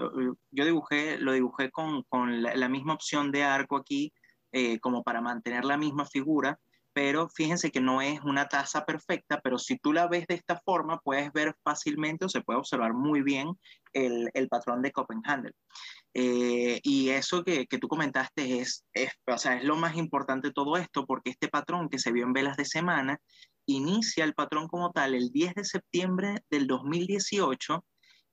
[0.52, 4.14] yo dibujé, lo dibujé con, con la, misma opción de arco aquí,
[4.52, 6.60] eh, como para mantener la misma figura,
[6.96, 10.62] pero fíjense que no es una taza perfecta, pero si tú la ves de esta
[10.64, 13.50] forma, puedes ver fácilmente o se puede observar muy bien
[13.92, 15.52] el, el patrón de Copenhagen.
[16.14, 20.48] Eh, y eso que, que, tú comentaste es, es, o sea, es lo más importante
[20.48, 23.20] de todo esto, porque este patrón que se vio en velas de semana
[23.66, 27.84] inicia el patrón como tal el 10 de septiembre del 2018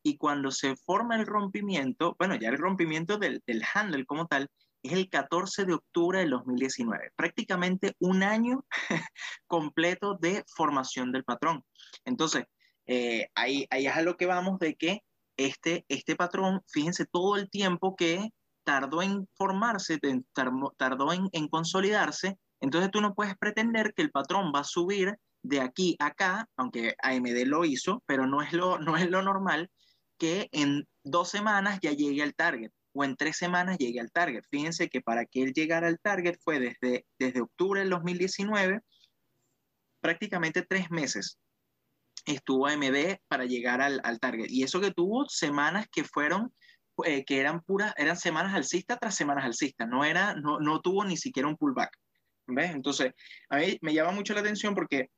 [0.04, 4.48] y cuando se forma el rompimiento, bueno, ya el rompimiento del, del handle como tal,
[4.82, 8.64] es el 14 de octubre del 2019, prácticamente un año
[9.46, 11.64] completo de formación del patrón.
[12.04, 12.44] Entonces,
[12.86, 15.00] eh, ahí, ahí es a lo que vamos de que
[15.36, 18.30] este, este patrón, fíjense todo el tiempo que
[18.64, 19.98] tardó en formarse,
[20.76, 25.18] tardó, en, en consolidarse entonces tú no puedes pretender que el patrón va a subir
[25.42, 29.20] de aquí a acá, aunque AMD lo hizo, pero no es lo, no es lo
[29.20, 29.68] normal
[30.16, 34.44] que en dos semanas ya llegue al target o en tres semanas llegue al target.
[34.50, 38.80] Fíjense que para que él llegara al target fue desde, desde octubre del 2019,
[40.00, 41.38] prácticamente tres meses.
[42.26, 44.46] estuvo AMD para llegar al, al target.
[44.48, 46.52] Y eso que tuvo semanas que fueron
[47.04, 51.04] eh, que eran puras, eran semanas alcistas tras semanas alcistas, no, era, no, no tuvo
[51.04, 51.90] ni siquiera un pullback.
[52.46, 52.72] ¿Ves?
[52.72, 53.12] Entonces,
[53.48, 55.10] a mí me llama mucho la atención porque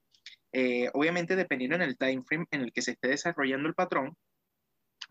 [0.53, 4.17] eh, obviamente dependiendo en el time frame en el que se esté desarrollando el patrón,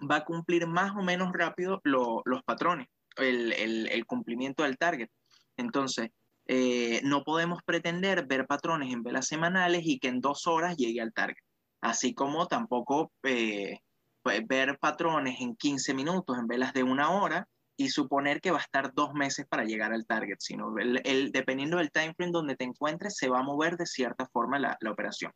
[0.09, 2.87] va a cumplir más o menos rápido los patrones,
[3.17, 5.09] el, cumplimiento del target.
[5.57, 6.09] Entonces,
[6.47, 11.01] eh, no podemos pretender ver patrones en velas semanales y que en dos horas llegue
[11.01, 11.43] al target.
[11.81, 13.79] Así como tampoco eh,
[14.21, 18.59] pues, ver patrones en 15 minutos en velas de una hora y suponer que va
[18.59, 22.55] a estar dos meses para llegar al target, sino el, dependiendo del time frame donde
[22.55, 25.31] te encuentres, se va a mover de cierta forma la, la operación.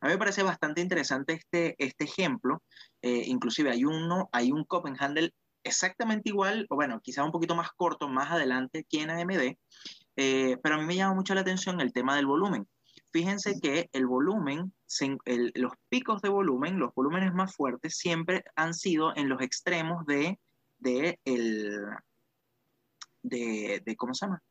[0.00, 2.62] A mí me parece bastante interesante este, este ejemplo,
[3.02, 5.30] eh, inclusive hay, uno, hay un Copenhagen
[5.64, 9.56] exactamente igual, o bueno, quizás un poquito más corto más adelante aquí en AMD,
[10.16, 12.68] eh, pero a mí me llama mucho la atención el tema del volumen.
[13.12, 14.72] Fíjense que el volumen,
[15.54, 20.38] los picos de volumen, los volúmenes más fuertes, siempre han sido en los extremos de,
[20.82, 21.86] de, el,
[23.22, 24.42] de, de ¿cómo se llama?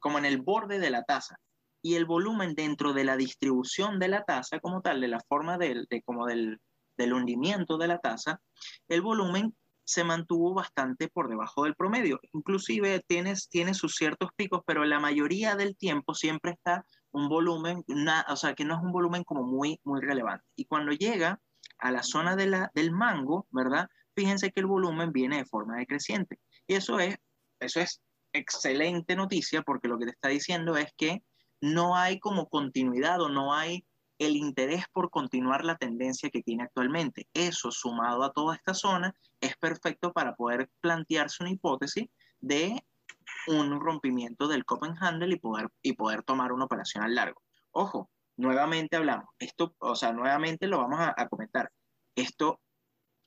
[0.00, 1.36] como en el borde de la taza.
[1.82, 5.58] Y el volumen dentro de la distribución de la taza como tal, de la forma
[5.58, 6.58] del, de, como del,
[6.96, 8.40] del hundimiento de la taza,
[8.88, 12.20] el volumen se mantuvo bastante por debajo del promedio.
[12.32, 17.84] Inclusive tiene, tiene sus ciertos picos, pero la mayoría del tiempo siempre está un volumen,
[18.28, 20.44] o sea, que no es un volumen como muy, muy relevante.
[20.56, 21.38] Y cuando llega
[21.78, 23.88] a la zona de la, del mango, ¿verdad?
[24.14, 26.38] Fíjense que el volumen viene de forma decreciente.
[26.66, 27.16] Y eso es,
[27.60, 28.00] eso es
[28.32, 31.22] excelente noticia porque lo que te está diciendo es que
[31.60, 33.86] no hay como continuidad o no hay
[34.18, 37.28] el interés por continuar la tendencia que tiene actualmente.
[37.34, 42.08] Eso, sumado a toda esta zona, es perfecto para poder plantearse una hipótesis
[42.40, 42.84] de
[43.46, 47.42] un rompimiento del Copenhagen y poder, y poder tomar una operación al largo.
[47.72, 51.70] Ojo, nuevamente hablamos, esto, o sea, nuevamente lo vamos a, comentar.
[52.14, 52.60] Esto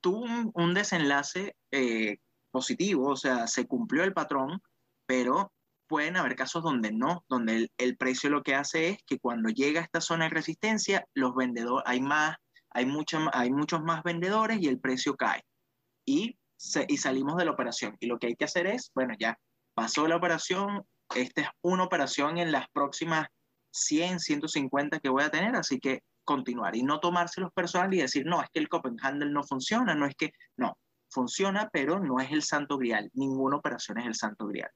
[0.07, 4.61] tuvo un, desenlace eh, positivo, o sea, se cumplió el patrón,
[5.05, 5.51] pero
[5.85, 9.81] pueden haber casos donde no, donde el, precio lo que hace es que cuando llega
[9.81, 12.37] a esta zona de resistencia, los vendedores, hay más,
[12.69, 15.43] hay, mucho, hay muchos más vendedores y el precio cae.
[16.05, 16.39] Y,
[16.87, 17.97] y salimos de la operación.
[17.99, 19.37] Y lo que hay que hacer es, bueno, ya
[19.73, 23.27] pasó la operación, esta es una operación en las próximas
[23.71, 28.25] 100, 150 que voy a tener, así que continuar y no tomárselos personal y decir,
[28.25, 30.77] no, es que el Copenhagen no funciona, no es que, no,
[31.09, 34.69] funciona, pero no es el santo grial, ninguna operación es el santo grial.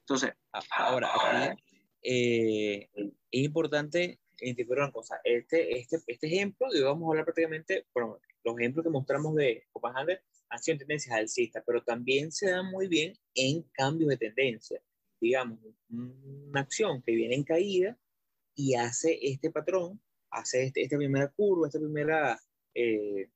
[0.00, 0.32] Entonces,
[0.76, 1.56] ahora,
[2.02, 5.20] eh, es importante identificar una cosa.
[5.22, 9.66] Este, este, este ejemplo, y vamos a hablar prácticamente, bueno, los ejemplos que mostramos de
[9.70, 14.80] Copenhagen han sido tendencias alcistas, pero también se dan muy bien en cambios de tendencia.
[15.20, 15.58] Digamos,
[15.90, 17.98] una acción que viene en caída
[18.54, 22.38] y hace este patrón, hace este, esta primera curva, esta primera
[22.74, 23.30] eh,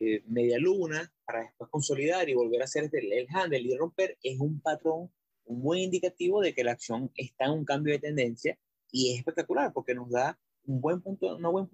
[0.00, 4.16] eh, media luna, para después consolidar y volver a hacer este, el handle y romper,
[4.22, 5.10] es un patrón
[5.46, 8.58] muy indicativo de que la acción está en un cambio de tendencia
[8.90, 11.68] y es espectacular porque nos da un buen punto, una buena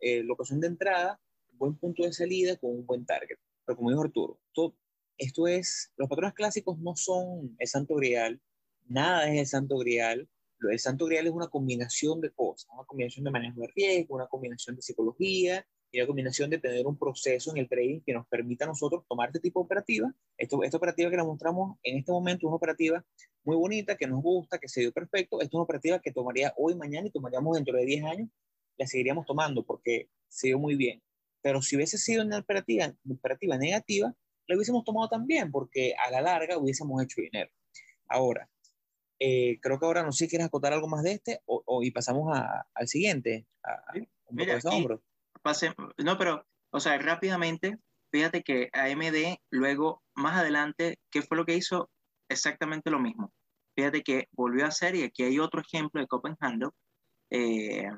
[0.00, 1.20] eh, locación de entrada,
[1.52, 3.38] un buen punto de salida con un buen target.
[3.64, 4.74] Pero como dijo Arturo, esto,
[5.18, 8.40] esto es, los patrones clásicos no son el santo grial,
[8.88, 10.28] nada es el santo grial,
[10.60, 14.26] el santo grial es una combinación de cosas, una combinación de manejo de riesgo, una
[14.26, 18.26] combinación de psicología, y la combinación de tener un proceso en el trading que nos
[18.26, 20.12] permita a nosotros tomar este tipo de operativa.
[20.36, 23.04] Esto, esta operativa que la mostramos en este momento es una operativa
[23.44, 25.40] muy bonita, que nos gusta, que se dio perfecto.
[25.40, 28.28] Esto es una operativa que tomaría hoy, mañana y tomaríamos dentro de 10 años.
[28.76, 31.02] La seguiríamos tomando porque se dio muy bien.
[31.40, 34.14] Pero si hubiese sido una operativa, operativa negativa,
[34.46, 37.50] la hubiésemos tomado también porque a la larga hubiésemos hecho dinero.
[38.06, 38.48] Ahora,
[39.20, 41.90] eh, creo que ahora no sé si quieres acotar algo más de este o, y
[41.90, 42.36] pasamos
[42.74, 45.02] al siguiente, a, poco de hombro
[45.98, 47.78] no, pero, o sea, rápidamente,
[48.12, 51.90] fíjate que AMD luego, más adelante, ¿qué fue lo que hizo?
[52.28, 53.32] Exactamente lo mismo.
[53.76, 56.60] Fíjate que volvió a hacer, y aquí hay otro ejemplo de Copenhagen,
[57.30, 57.90] eh,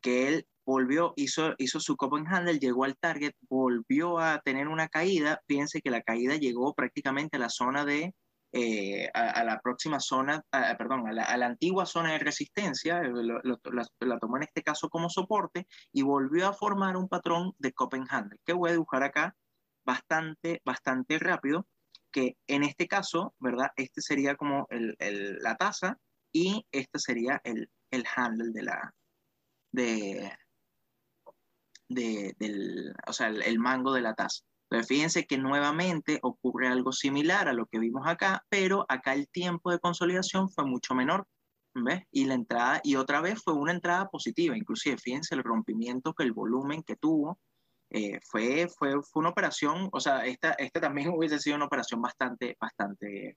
[0.00, 5.40] que él volvió, hizo, hizo su Copenhagen, llegó al target, volvió a tener una caída.
[5.46, 8.14] Fíjense que la caída llegó prácticamente a la zona de
[8.58, 10.42] eh, a, la próxima zona,
[10.78, 15.66] perdón, a la, antigua zona de resistencia, eh, la, tomó en este caso como soporte
[15.92, 19.36] y volvió a formar un patrón de Copenhagen, que voy a dibujar acá
[19.84, 21.66] bastante, bastante rápido,
[22.10, 23.72] que en este caso, ¿verdad?
[23.76, 25.98] Este sería como el, el, la tasa
[26.32, 28.94] y este sería el, el handle de la,
[29.70, 30.32] de,
[31.90, 34.42] de, del, o sea, el, mango de la tasa.
[34.68, 39.28] Entonces, fíjense que nuevamente ocurre algo similar a lo que vimos acá, pero acá el
[39.28, 41.26] tiempo de consolidación fue mucho menor.
[41.74, 42.02] ¿Ves?
[42.10, 46.24] Y la entrada, y otra vez fue una entrada positiva, inclusive fíjense el rompimiento que
[46.24, 47.38] el volumen que tuvo,
[47.90, 52.00] eh, fue, fue, fue una operación, o sea, esta, esta también hubiese sido una operación
[52.00, 53.36] bastante, bastante,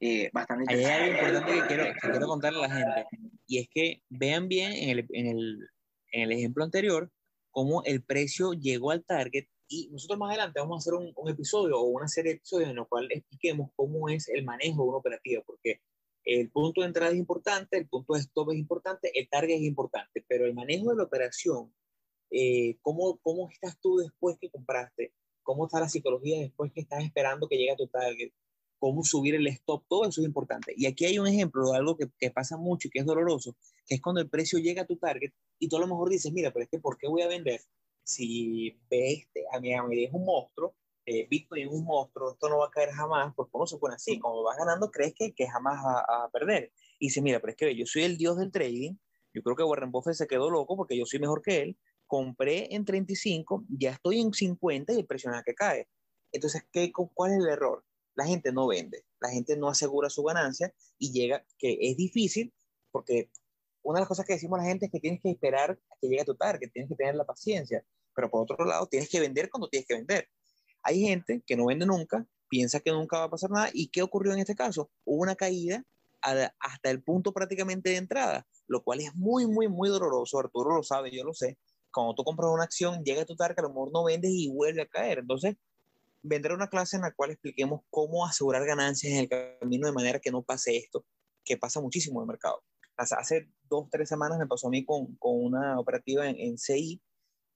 [0.00, 3.06] eh, bastante Hay algo importante que quiero, que quiero contarle a la gente,
[3.46, 5.68] y es que vean bien en el, en el,
[6.10, 7.10] en el ejemplo anterior
[7.52, 11.30] cómo el precio llegó al target y nosotros más adelante vamos a hacer un, un,
[11.30, 14.88] episodio o una serie de episodios en los cual expliquemos cómo es el manejo de
[14.88, 15.80] una operativa, porque
[16.24, 19.62] el punto de entrada es importante, el punto de stop es importante, el target es
[19.62, 21.74] importante, pero el manejo de la operación,
[22.30, 25.12] eh, ¿cómo, ¿cómo estás tú después que compraste?
[25.42, 28.32] ¿Cómo está la psicología después que estás esperando que llegue a tu target?
[28.78, 29.84] ¿Cómo subir el stop?
[29.86, 30.72] Todo eso es importante.
[30.76, 33.56] Y aquí hay un ejemplo de algo que, que pasa mucho y que es doloroso,
[33.86, 36.32] que es cuando el precio llega a tu target y tú a lo mejor dices,
[36.32, 37.60] mira, pero es que ¿por qué voy a vender?
[38.04, 38.78] Si
[39.52, 40.74] a mí, a mí es un monstruo,
[41.06, 43.94] eh, Bitcoin es un monstruo, esto no va a caer jamás, pues uno se pone
[43.94, 46.72] así, como vas ganando, crees que, que jamás va a, perder.
[46.98, 48.96] Y dice, mira, pero es que yo soy el dios del trading,
[49.34, 52.74] yo creo que Warren Buffett se quedó loco porque yo soy mejor que él, compré
[52.74, 55.88] en 35, ya estoy en 50 y el precio nada que cae.
[56.32, 57.84] Entonces, ¿qué, ¿cuál es el error?
[58.14, 62.52] La gente no vende, la gente no asegura su ganancia y llega, que es difícil
[62.92, 63.30] porque
[63.82, 65.96] una de las cosas que decimos a la gente es que tienes que esperar a
[66.00, 67.84] que llegue a tu target, tienes que tener la paciencia,
[68.14, 70.28] pero por otro lado, tienes que vender cuando tienes que vender.
[70.82, 73.70] Hay gente que no vende nunca, piensa que nunca va a pasar nada.
[73.72, 74.90] ¿Y qué ocurrió en este caso?
[75.04, 75.84] Hubo una caída
[76.20, 80.38] hasta el punto prácticamente de entrada, lo cual es muy, muy, muy doloroso.
[80.38, 81.58] Arturo lo sabe, yo lo sé.
[81.92, 84.50] Cuando tú compras una acción, llega a tu target, a lo mejor no vendes y
[84.50, 85.18] vuelve a caer.
[85.18, 85.56] Entonces,
[86.22, 90.18] vendré una clase en la cual expliquemos cómo asegurar ganancias en el camino de manera
[90.18, 91.04] que no pase esto,
[91.44, 92.62] que pasa muchísimo en el mercado.
[92.96, 97.02] Hace dos, tres semanas me pasó a mí con, con una operativa en, en CI,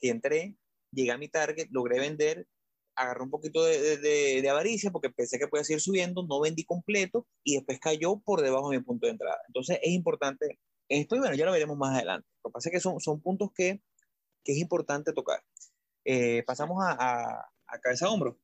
[0.01, 0.57] que entré,
[0.93, 2.47] llegué a mi target, logré vender,
[2.99, 7.27] agarré un poquito de, de, avaricia porque pensé que podía seguir subiendo, no vendí completo
[7.45, 9.39] y después cayó por debajo de mi punto de entrada.
[9.47, 10.59] Entonces es importante
[10.89, 12.29] esto y bueno, ya lo veremos más adelante.
[12.43, 13.81] Lo que pasa es que son, son puntos que,
[14.45, 15.43] que es importante tocar.
[16.05, 18.39] Eh, pasamos a, a, a, cabeza a hombro.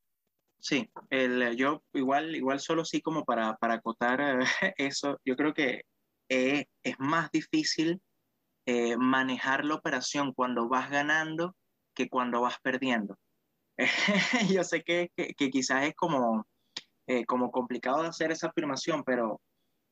[0.61, 4.45] Sí, el, yo igual, igual solo sí como para, para acotar eh,
[4.79, 5.83] eso, yo creo que
[6.29, 8.01] eh, es más difícil
[8.67, 11.55] eh, manejar la operación cuando vas ganando
[11.95, 13.17] que cuando vas perdiendo.
[14.51, 16.47] yo sé que, que, quizás es como,
[17.07, 19.41] eh, como complicado de hacer esa afirmación, pero,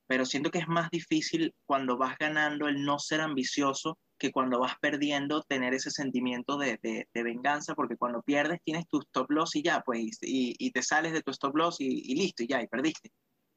[0.07, 4.61] pero siento que es más difícil cuando vas ganando el no ser ambicioso que cuando
[4.61, 9.57] vas perdiendo tener ese sentimiento de, de, venganza, porque cuando pierdes tienes tu stop loss
[9.57, 12.47] y ya, pues, y, y te sales de tu stop loss y, y, listo, y
[12.47, 13.11] ya, y perdiste.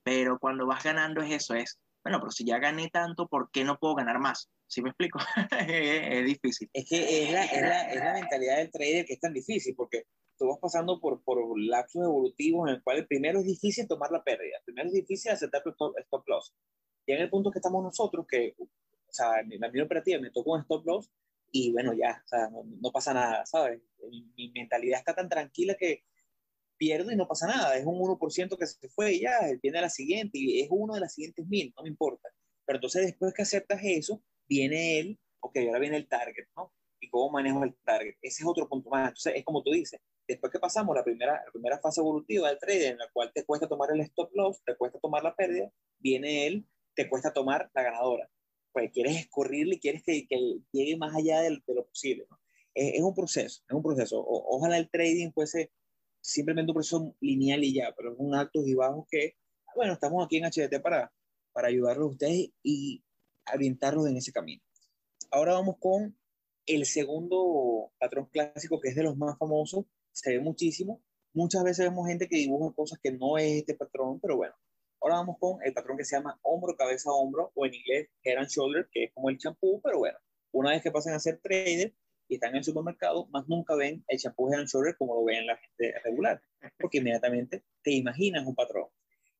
[0.03, 3.63] Pero cuando vas ganando es eso, es, bueno, pero si ya gané tanto, ¿por qué
[3.63, 4.49] no puedo ganar más?
[4.67, 5.19] ¿Sí me explico?
[5.67, 6.69] es, difícil.
[6.73, 9.75] Es que es la, es, la, es la, mentalidad del trader que es tan difícil,
[9.75, 10.05] porque
[10.37, 14.23] tú vas pasando por, por lapsos evolutivos en el cual primero es difícil tomar la
[14.23, 16.53] pérdida, primero es difícil aceptar tu stop, stop loss.
[17.05, 18.67] Y en el punto que estamos nosotros, que, o
[19.11, 21.11] sea, la misma operativa me tocó un stop loss
[21.51, 23.81] y bueno, ya, o sea, no, no pasa nada, ¿sabes?
[24.09, 26.03] Mi, mi mentalidad está tan tranquila que
[26.77, 29.83] pierdo y no pasa nada, es un 1% que se fue y ya, viene a
[29.83, 32.29] la siguiente y es uno de las siguientes mil, no me importa.
[32.65, 36.73] Pero entonces después que aceptas eso, viene él, ok, ahora viene el target, ¿no?
[36.99, 38.15] Y cómo manejo el target.
[38.21, 39.09] Ese es otro punto más.
[39.09, 42.59] Entonces, es como tú dices, después que pasamos la primera, la primera fase evolutiva del
[42.59, 45.71] trader, en la cual te cuesta tomar el stop loss, te cuesta tomar la pérdida,
[45.99, 48.29] viene él, te cuesta tomar la ganadora.
[48.71, 52.39] Pues quieres escurrirle quieres que, que llegue más allá de, de lo posible, ¿no?
[52.73, 54.19] Es, es, un proceso, es un proceso.
[54.19, 55.71] O, ojalá el trading fuese
[56.21, 59.35] simplemente un proceso lineal y ya, pero es un altos y bajos que,
[59.75, 61.13] bueno, estamos aquí en HDT para,
[61.53, 63.03] para ayudarlos a ustedes y
[63.53, 64.61] orientarlos en ese camino.
[65.31, 66.17] Ahora vamos con
[66.65, 71.01] el segundo patrón clásico, que es de los más famosos, se ve muchísimo.
[71.33, 74.55] Muchas veces vemos gente que dibuja cosas que no es este patrón, pero bueno.
[75.01, 78.37] Ahora vamos con el patrón que se llama hombro, cabeza, hombro, o en inglés head
[78.37, 80.17] and shoulder, que es como el champú, pero bueno,
[80.51, 81.93] una vez que pasan a ser trader
[82.27, 85.23] y están en el supermercado, más nunca ven el champú head and shoulder como lo
[85.25, 86.41] ven la gente regular,
[86.79, 88.87] porque inmediatamente te imaginas un patrón.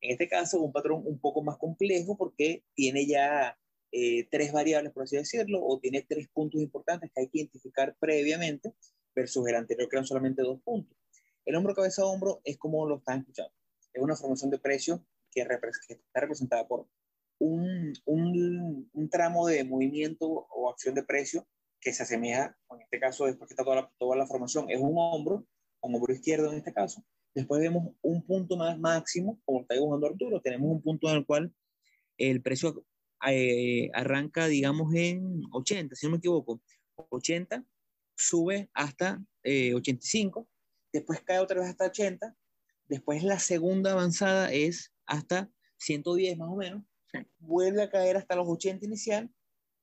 [0.01, 3.57] En este caso, un patrón un poco más complejo porque tiene ya
[3.97, 7.95] eh, tres variables, por así decirlo, o tiene tres puntos importantes que hay que identificar
[7.97, 8.73] previamente
[9.15, 10.97] versus el anterior que eran solamente dos puntos.
[11.45, 13.53] El hombro cabeza a hombro es como lo están escuchando.
[13.93, 15.47] Es una formación de precio que,
[15.87, 16.89] que está representada por
[17.39, 21.47] un, un, un, tramo de movimiento o acción de precio
[21.79, 24.81] que se asemeja, en este caso, después que está toda la, toda la formación, es
[24.81, 25.47] un hombro,
[25.79, 27.01] un hombro izquierdo en este caso.
[27.33, 31.25] Después vemos un punto más máximo, como está dibujando Arturo, tenemos un punto en el
[31.25, 31.53] cual
[32.17, 32.85] el precio
[33.27, 36.61] eh, arranca, digamos, en 80, si no me equivoco,
[37.09, 37.65] 80,
[38.15, 40.47] sube hasta eh, 85,
[40.93, 42.35] después cae otra vez hasta 80,
[42.87, 46.83] después la segunda avanzada es hasta 110 más o menos,
[47.39, 49.29] vuelve a caer hasta los 80 inicial,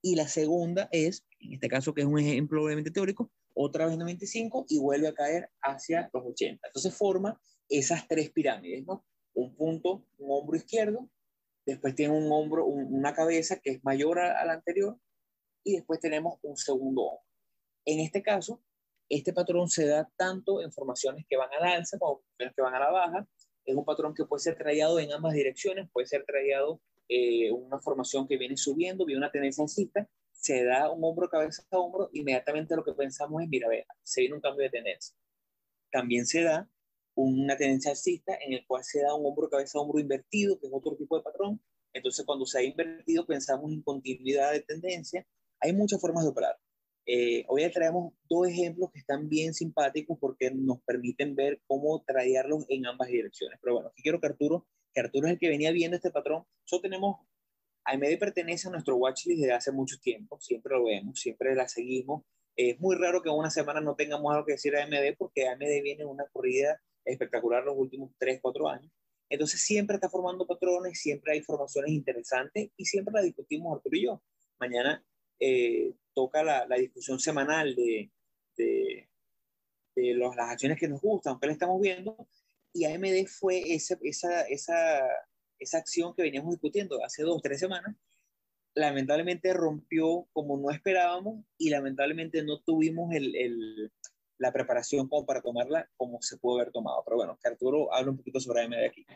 [0.02, 3.96] y la segunda es, en este caso que es un ejemplo obviamente teórico, otra vez
[3.96, 6.66] 95 y vuelve a caer hacia los 80.
[6.66, 9.04] Entonces forma esas tres pirámides, ¿no?
[9.34, 11.08] Un punto, un hombro izquierdo,
[11.64, 14.98] después tiene un hombro, una cabeza que es mayor a, la anterior,
[15.64, 17.26] y después tenemos un segundo hombro.
[17.84, 18.62] En este caso,
[19.08, 22.74] este patrón se da tanto en formaciones que van al alza como en que van
[22.74, 23.26] a la baja.
[23.64, 27.78] Es un patrón que puede ser traído en ambas direcciones, puede ser traído eh, una
[27.80, 32.08] formación que viene subiendo, viene una tendencia alcista, se da un hombro, cabeza a hombro,
[32.12, 35.14] inmediatamente lo que pensamos es, mira, vea, se viene un cambio de tendencia.
[35.90, 36.68] También se da
[37.14, 40.72] una tendencia alcista en el cual se da un hombro, cabeza, hombro invertido, que es
[40.72, 41.60] otro tipo de patrón.
[41.92, 45.26] Entonces, cuando se ha invertido, pensamos en continuidad de tendencia.
[45.60, 46.56] Hay muchas formas de operar.
[47.04, 52.64] Eh, hoy traemos dos ejemplos que están bien simpáticos porque nos permiten ver cómo traerlos
[52.68, 53.58] en ambas direcciones.
[53.60, 56.44] Pero bueno, aquí quiero que Arturo, que Arturo es el que venía viendo este patrón.
[56.64, 57.16] Nosotros tenemos
[57.84, 62.24] AMD pertenece a nuestro watchlist desde hace mucho tiempo, siempre lo vemos, siempre la seguimos.
[62.54, 65.82] Es muy raro que una semana no tengamos algo que decir a AMD porque AMD
[65.82, 68.92] viene en una corrida espectacular los últimos 3, 4 años.
[69.28, 74.04] Entonces siempre está formando patrones, siempre hay formaciones interesantes y siempre la discutimos Arturo y
[74.04, 74.22] yo.
[74.60, 75.04] Mañana
[75.40, 78.10] eh, toca la, la, discusión semanal de,
[78.56, 79.08] de,
[79.96, 82.28] de los, las acciones que nos gustan, que le estamos viendo,
[82.74, 85.02] y AMD fue esa, esa, esa
[85.62, 87.96] esa acción que veníamos discutiendo hace dos, tres semanas,
[88.74, 93.92] lamentablemente rompió como no esperábamos y lamentablemente no tuvimos el, el,
[94.42, 97.02] la preparación como para tomarla como se pudo haber tomado.
[97.04, 99.06] Pero bueno, Arturo habla un poquito sobre AMD aquí.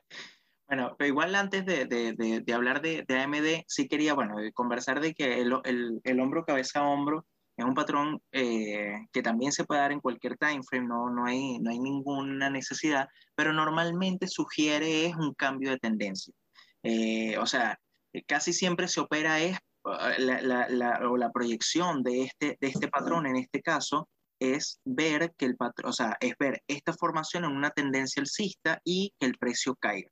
[0.69, 5.15] Bueno, pero igual antes de, de, de, hablar de, AMD, sí quería, bueno, conversar de
[5.15, 9.65] que el, el, el hombro cabeza a hombro es un patrón eh, que también se
[9.65, 14.29] puede dar en cualquier time frame, no, no, hay, no hay ninguna necesidad, pero normalmente
[14.29, 16.35] sugiere es un cambio de tendencia.
[16.83, 17.79] Eh, o sea,
[18.27, 22.89] casi siempre se opera es ah, la, la, o la proyección de este, de este
[22.89, 24.09] patrón, en este caso,
[24.39, 28.81] es ver que el patrón, o sea, es ver esta formación en una tendencia alcista
[28.85, 30.11] y que el precio caiga.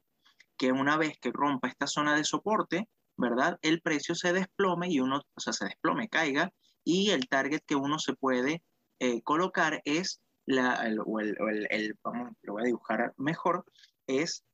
[0.56, 3.58] Que una vez que rompa esta zona de soporte, ¿verdad?
[3.62, 6.52] El precio se desplome y uno, o sea, se desplome, caiga
[6.84, 8.62] y el target que uno se puede
[8.98, 11.36] eh, colocar es la, el, o el,
[11.70, 13.64] el, vamos, lo voy a dibujar mejor,
[14.06, 14.44] es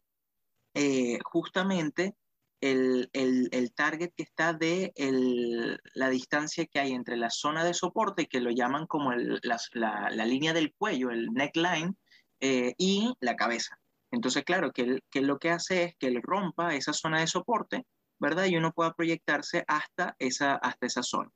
[0.75, 2.15] eh, justamente
[2.61, 7.65] el, el, el, target que está de el, la distancia que hay entre la zona
[7.65, 11.97] de soporte, que lo llaman como la, la, la, línea del cuello, el neckline,
[12.41, 13.79] eh, y la cabeza.
[14.11, 17.85] Entonces, claro, que, que lo que hace es que él rompa esa zona de soporte,
[18.19, 18.47] ¿verdad?
[18.47, 21.31] Y uno pueda proyectarse hasta esa, hasta esa zona.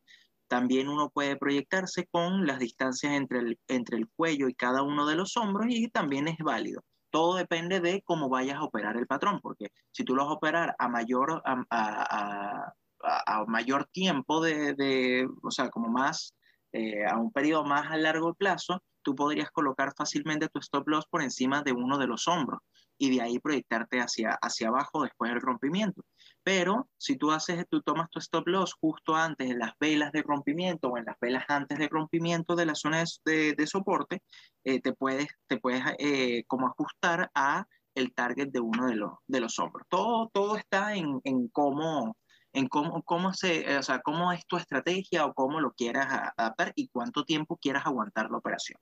[0.49, 5.07] También uno puede proyectarse con las distancias entre el, entre el cuello y cada uno
[5.07, 6.83] de los hombros y también es válido.
[7.15, 10.35] Todo depende de cómo vayas a operar el patrón, porque si tú lo vas a
[10.35, 16.35] operar a mayor, a, a, a, mayor tiempo de, de, o sea, como más,
[16.73, 21.07] eh, a un periodo más a largo plazo, tú podrías colocar fácilmente tu stop loss
[21.07, 22.59] por encima de uno de los hombros
[22.99, 26.03] y de ahí proyectarte hacia, hacia abajo después del rompimiento.
[26.45, 30.23] Pero si tú haces, tú tomas tu stop loss justo antes de las velas de
[30.23, 34.23] rompimiento o en las velas antes de rompimiento de la zona de, de, soporte,
[34.63, 39.13] eh, te puedes, te puedes eh, como ajustar a el target de uno de los,
[39.27, 39.87] de los hombros.
[39.89, 42.17] Todo, todo está en, en cómo,
[42.53, 46.73] en cómo, cómo, se, o sea, cómo es tu estrategia o cómo lo quieras adaptar
[46.75, 48.79] y cuánto tiempo quieras aguantar la operación.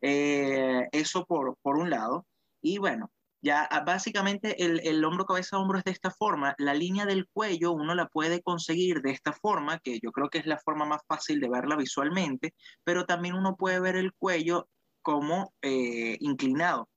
[0.00, 2.26] Eh, eso por, por un lado.
[2.62, 3.10] Y bueno,
[3.42, 6.54] ya ah, básicamente el, el, hombro cabeza hombro es de esta forma.
[6.58, 10.38] La línea del cuello uno la puede conseguir de esta forma, que yo creo que
[10.38, 14.68] es la forma más fácil de verla visualmente, pero también uno puede ver el cuello
[15.02, 16.88] como eh, inclinado,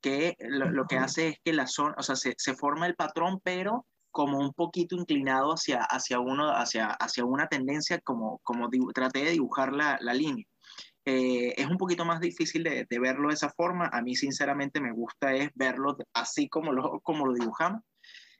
[0.00, 2.96] que lo, lo, que hace es que la zona, o sea, se, se, forma el
[2.96, 8.68] patrón, pero como un poquito inclinado hacia, hacia, uno, hacia, hacia una tendencia, como, como
[8.92, 10.44] traté de dibujar la, la línea.
[11.04, 13.88] Eh, es un poquito más difícil de, verlo de esa forma.
[13.92, 17.82] A mí, sinceramente, me gusta es verlo así como lo, como dibujamos.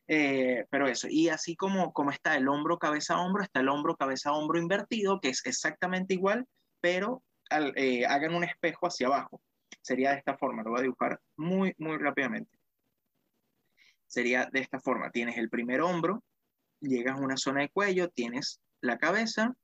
[0.08, 3.96] Eh, pero eso, y así como, como está el hombro, cabeza, hombro, está el hombro,
[3.96, 6.46] cabeza, hombro invertido, que es exactamente igual,
[6.80, 7.22] pero
[7.76, 9.40] eh, hagan un espejo hacia abajo.
[9.80, 12.58] Sería de esta forma, lo voy a dibujar muy, muy rápidamente.
[14.06, 16.22] Sería de esta forma, tienes el primer hombro,
[16.80, 19.54] llegas a una zona de cuello, tienes la cabeza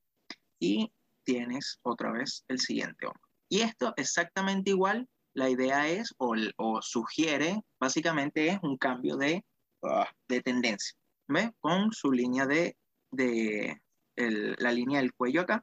[0.59, 0.91] y
[1.29, 3.21] tienes otra vez el siguiente hombro.
[3.51, 9.45] Y esto exactamente igual, la idea es o, sugiere, básicamente es un cambio de,
[9.83, 10.97] uh, de tendencia,
[11.29, 11.53] ¿ve?
[11.61, 12.79] Con su línea de,
[13.11, 13.79] de
[14.17, 15.63] la línea del cuello acá.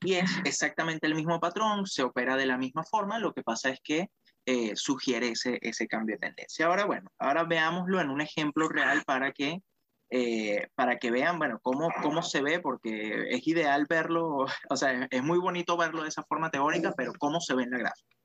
[0.00, 3.70] Y es exactamente el mismo patrón, se opera de la misma forma, lo que pasa
[3.70, 4.10] es que
[4.44, 6.66] eh, sugiere ese, ese cambio de tendencia.
[6.66, 9.62] Ahora, bueno, ahora veámoslo en un ejemplo real para que
[10.10, 15.08] eh, para que vean, bueno, cómo, cómo se ve, porque es ideal verlo, o sea,
[15.10, 18.16] es muy bonito verlo de esa forma teórica, pero cómo se ve en la gráfica.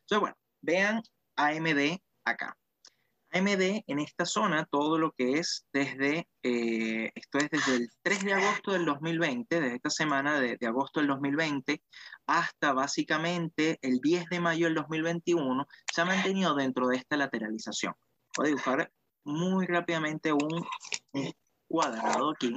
[0.00, 1.02] Entonces, bueno, vean
[1.36, 2.56] AMD acá.
[3.32, 8.24] AMD en esta zona, todo lo que es desde, eh, esto es desde el 3
[8.24, 11.82] de agosto del 2020, desde esta semana de, de, agosto del 2020,
[12.28, 17.94] hasta básicamente el 10 de mayo del 2021, se ha mantenido dentro de esta lateralización.
[18.36, 18.92] Voy a dibujar
[19.24, 20.64] muy rápidamente un,
[21.66, 22.52] cuadrado aquí,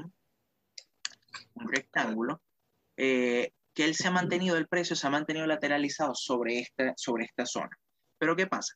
[1.53, 2.41] un rectángulo,
[2.97, 7.25] eh, que él se ha mantenido, el precio se ha mantenido lateralizado sobre esta, sobre
[7.25, 7.77] esta zona.
[8.17, 8.75] Pero ¿qué pasa?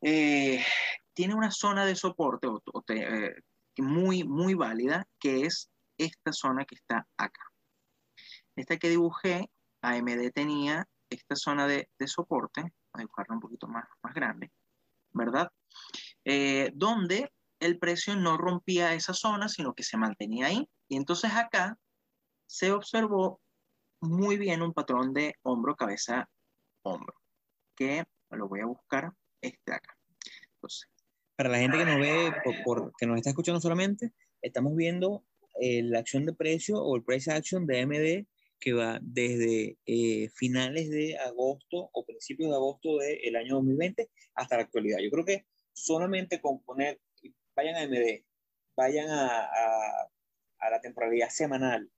[0.00, 0.64] Eh,
[1.12, 2.48] tiene una zona de soporte
[2.88, 3.34] eh,
[3.78, 7.42] muy, muy válida, que es esta zona que está acá.
[8.54, 9.50] Esta que dibujé,
[9.82, 14.50] AMD tenía esta zona de, de soporte, voy a dibujarla un poquito más, más grande,
[15.12, 15.50] ¿verdad?
[16.28, 20.68] Eh, donde el precio no rompía esa zona, sino que se mantenía ahí.
[20.88, 21.78] Y entonces acá
[22.46, 23.40] se observó
[24.00, 26.28] muy bien un patrón de hombro, cabeza,
[26.82, 27.14] hombro,
[27.76, 29.96] que lo voy a buscar este acá.
[30.54, 30.88] Entonces,
[31.36, 32.32] Para la gente que nos ve,
[32.64, 34.12] por, que nos está escuchando solamente,
[34.42, 35.24] estamos viendo
[35.60, 38.26] eh, la acción de precio o el price action de AMD
[38.58, 44.56] que va desde eh, finales de agosto o principios de agosto del año 2020 hasta
[44.56, 44.98] la actualidad.
[44.98, 45.46] Yo creo que
[45.76, 47.00] solamente con poner,
[47.54, 48.24] vayan a MD,
[48.76, 51.90] vayan a, a, la temporalidad semanal,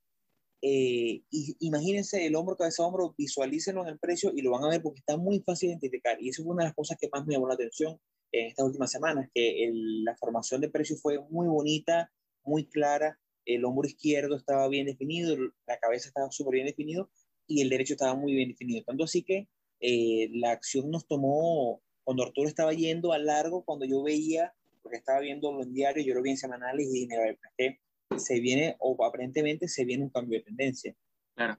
[0.61, 4.69] eh, y, imagínense el hombro, cabeza, hombro, visualícenlo en el precio y lo van a
[4.69, 6.21] ver porque está muy fácil de identificar.
[6.21, 8.01] Y eso fue una de las cosas que más me llamó la atención
[8.33, 12.13] en estas últimas semanas, que la formación de precio fue muy bonita,
[12.45, 13.19] muy clara.
[13.45, 17.11] El hombro izquierdo estaba bien definido, la cabeza estaba súper bien definido
[17.47, 18.85] y el derecho estaba muy bien definido.
[18.85, 19.49] Tanto así que
[19.81, 24.97] eh, la acción nos tomó cuando Arturo estaba yendo a largo, cuando yo veía, porque
[24.97, 28.97] estaba viendo los diarios, yo lo vi en semanales y dije, que se viene, o
[29.05, 30.95] aparentemente se viene un cambio de tendencia.
[31.37, 31.59] Claro.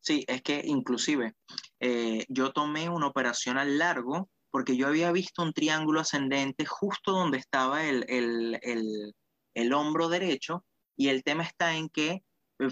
[0.00, 1.32] Sí, es que inclusive
[1.80, 7.12] eh, yo tomé una operación al largo porque yo había visto un triángulo ascendente justo
[7.12, 9.14] donde estaba el, el, el,
[9.54, 12.22] el hombro derecho y el tema está en que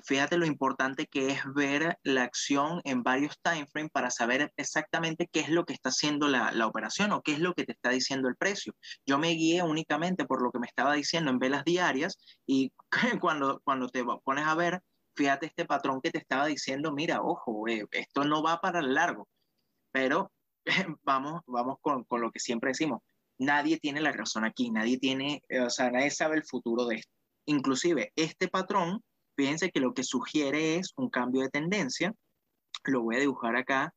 [0.04, 5.28] fíjate lo importante que es ver la acción en varios time frames para saber exactamente
[5.30, 7.72] qué es lo que está haciendo la, la, operación o qué es lo que te
[7.72, 8.74] está diciendo el precio.
[9.06, 12.72] Yo me guié únicamente por lo que me estaba diciendo en velas diarias y
[13.20, 14.80] cuando, cuando te pones a ver,
[15.14, 18.94] fíjate este patrón que te estaba diciendo, mira, ojo, eh, esto no va para el
[18.94, 19.28] largo,
[19.92, 20.32] pero
[21.02, 23.00] vamos, vamos con, con lo que siempre decimos.
[23.38, 27.12] Nadie tiene la razón aquí, nadie tiene, o sea, nadie sabe el futuro de esto.
[27.46, 29.02] Inclusive, este patrón
[29.36, 32.14] fíjense que lo que sugiere es un cambio de tendencia.
[32.84, 33.94] Lo voy a dibujar acá.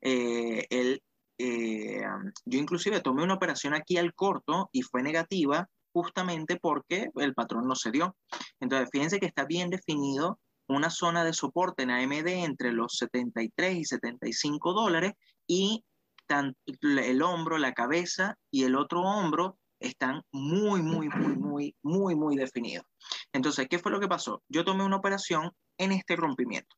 [0.00, 1.02] Eh, el,
[1.38, 2.02] eh,
[2.44, 7.66] yo inclusive tomé una operación aquí al corto y fue negativa justamente porque el patrón
[7.66, 8.16] no se dio.
[8.60, 13.76] Entonces, fíjense que está bien definido una zona de soporte en AMD entre los 73
[13.76, 15.12] y 75 dólares
[15.46, 15.84] y
[16.26, 22.16] tanto el hombro, la cabeza y el otro hombro están muy, muy, muy, muy, muy,
[22.16, 22.86] muy definidos.
[23.34, 24.42] Entonces, ¿qué fue lo que pasó?
[24.48, 26.76] Yo tomé una operación en este rompimiento.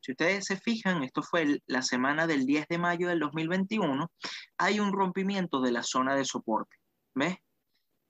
[0.00, 4.10] Si ustedes se fijan, esto fue la semana del 10 de mayo del 2021,
[4.58, 6.76] hay un rompimiento de la zona de soporte,
[7.14, 7.36] ¿ves?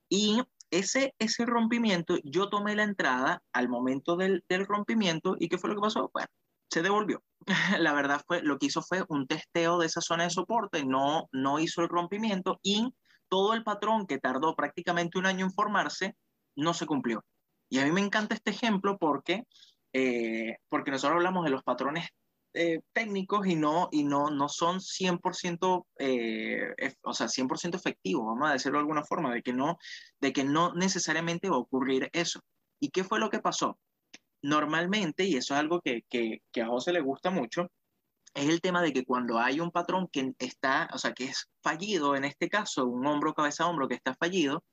[0.08, 5.58] Y ese, ese rompimiento, yo tomé la entrada al momento del, del rompimiento y ¿qué
[5.58, 6.10] fue lo que pasó?
[6.12, 6.28] Bueno,
[6.70, 7.22] se devolvió.
[7.78, 11.28] la verdad fue, lo que hizo fue un testeo de esa zona de soporte, no,
[11.32, 12.92] no hizo el rompimiento y
[13.28, 16.16] todo el patrón que tardó prácticamente un año en formarse,
[16.56, 17.22] no se cumplió.
[17.68, 19.44] Y a mí me encanta este ejemplo porque,
[19.92, 22.08] eh, porque nosotros hablamos de los patrones
[22.56, 28.48] eh, técnicos y no, y no, no son 100%, eh, o sea, 100% efectivos, vamos
[28.48, 29.76] a decirlo de alguna forma, de que, no,
[30.20, 32.40] de que no necesariamente va a ocurrir eso.
[32.80, 33.78] ¿Y qué fue lo que pasó?
[34.42, 37.70] Normalmente, y eso es algo que, que, que a José le gusta mucho,
[38.34, 41.48] es el tema de que cuando hay un patrón que está, o sea, que es
[41.62, 44.64] fallido, en este caso, un hombro, cabeza, hombro que está fallido,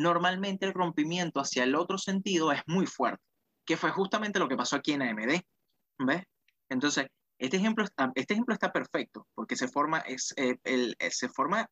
[0.00, 3.22] normalmente el rompimiento hacia el otro sentido es muy fuerte,
[3.66, 5.42] que fue justamente lo que pasó aquí en AMD.
[5.98, 6.22] ¿Ves?
[6.70, 7.06] Entonces,
[7.38, 7.84] este ejemplo,
[8.14, 11.68] este ejemplo está perfecto porque se forma, es, eh, eh, se forma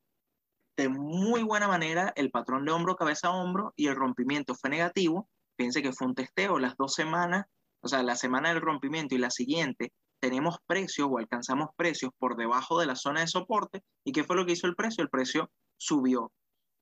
[0.77, 5.27] de muy buena manera el patrón de hombro, cabeza, hombro y el rompimiento fue negativo.
[5.57, 7.45] Fíjense que fue un testeo las dos semanas,
[7.81, 12.35] o sea, la semana del rompimiento y la siguiente tenemos precios o alcanzamos precios por
[12.35, 13.83] debajo de la zona de soporte.
[14.05, 15.03] ¿Y qué fue lo que hizo el precio?
[15.03, 16.31] El precio subió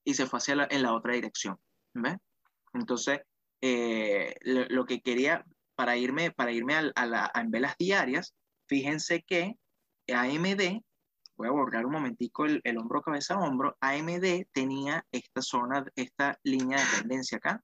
[0.07, 1.59] y se fue hacia la, en la otra dirección.
[1.93, 2.15] ¿ves?
[2.73, 3.19] Entonces,
[3.61, 5.45] eh, lo, lo, que quería,
[5.75, 8.33] para irme, para irme a, a, la, a en velas diarias,
[8.69, 9.55] fíjense que
[10.07, 10.81] AMD,
[11.35, 16.39] voy a borrar un momentico el, el hombro, cabeza, hombro, AMD tenía esta zona, esta
[16.43, 17.61] línea de tendencia acá.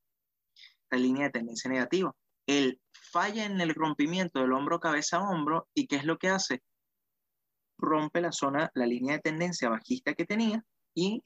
[0.83, 2.13] esta línea de tendencia negativa.
[2.45, 6.27] Él falla en el rompimiento del hombro cabeza a hombro y ¿qué es lo que
[6.27, 6.61] hace?
[7.77, 10.61] Rompe la zona, la línea de tendencia bajista que tenía
[10.93, 11.23] y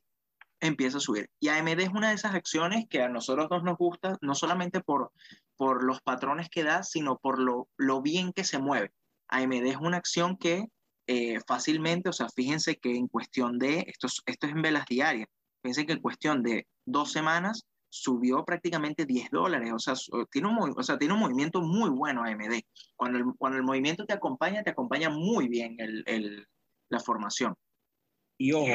[0.59, 1.29] empieza a subir.
[1.39, 4.81] Y AMD es una de esas acciones que a nosotros dos nos gusta, no solamente
[4.81, 5.11] por,
[5.55, 8.91] por los patrones que da, sino por lo, lo bien que se mueve.
[9.29, 10.67] AMD es una acción que
[11.07, 15.27] eh, fácilmente, o sea, fíjense que en cuestión de, esto, esto es en velas diarias,
[15.61, 19.93] fíjense que en cuestión de dos semanas subió prácticamente 10 dólares, o sea,
[20.29, 22.61] tiene un, o sea, tiene un movimiento muy bueno AMD.
[22.95, 26.47] Cuando el, cuando el movimiento te acompaña, te acompaña muy bien el, el,
[26.89, 27.55] la formación.
[28.39, 28.67] Y ojo,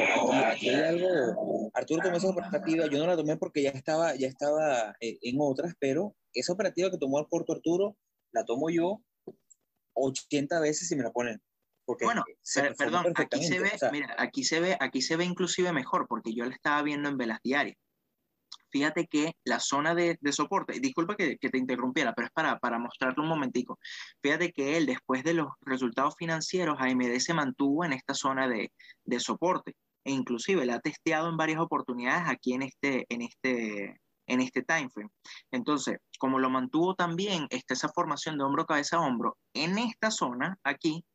[0.45, 4.27] aquí, hay algo, Arturo tomó esa operativa, yo no la tomé porque ya estaba, ya
[4.27, 7.95] estaba eh, en otras, pero esa operativa que tomó el corto Arturo,
[8.33, 9.01] la tomo yo
[9.93, 11.41] 80 veces si me la ponen.
[11.85, 12.23] Porque bueno,
[12.77, 16.45] perdón, aquí se ve, mira, aquí se ve, aquí se ve inclusive mejor, porque yo
[16.45, 17.77] la estaba viendo en velas diarias.
[18.73, 22.79] Fíjate que la zona de, de soporte, disculpa que, te interrumpiera, pero es para, para
[22.79, 23.77] mostrarlo un momentico.
[24.23, 28.71] Fíjate que él, después de los resultados financieros, AMD se mantuvo en esta zona de,
[29.05, 34.01] de soporte e inclusive la ha testeado en varias oportunidades aquí en este, en este,
[34.25, 35.11] en este time frame.
[35.51, 40.57] Entonces, como lo mantuvo también esta, esa formación de hombro, cabeza, hombro, en esta zona
[40.63, 41.05] aquí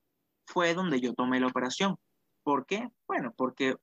[0.47, 1.97] fue donde yo tomé la operación.
[2.45, 2.89] ¿Por qué?
[3.09, 3.75] Bueno, porque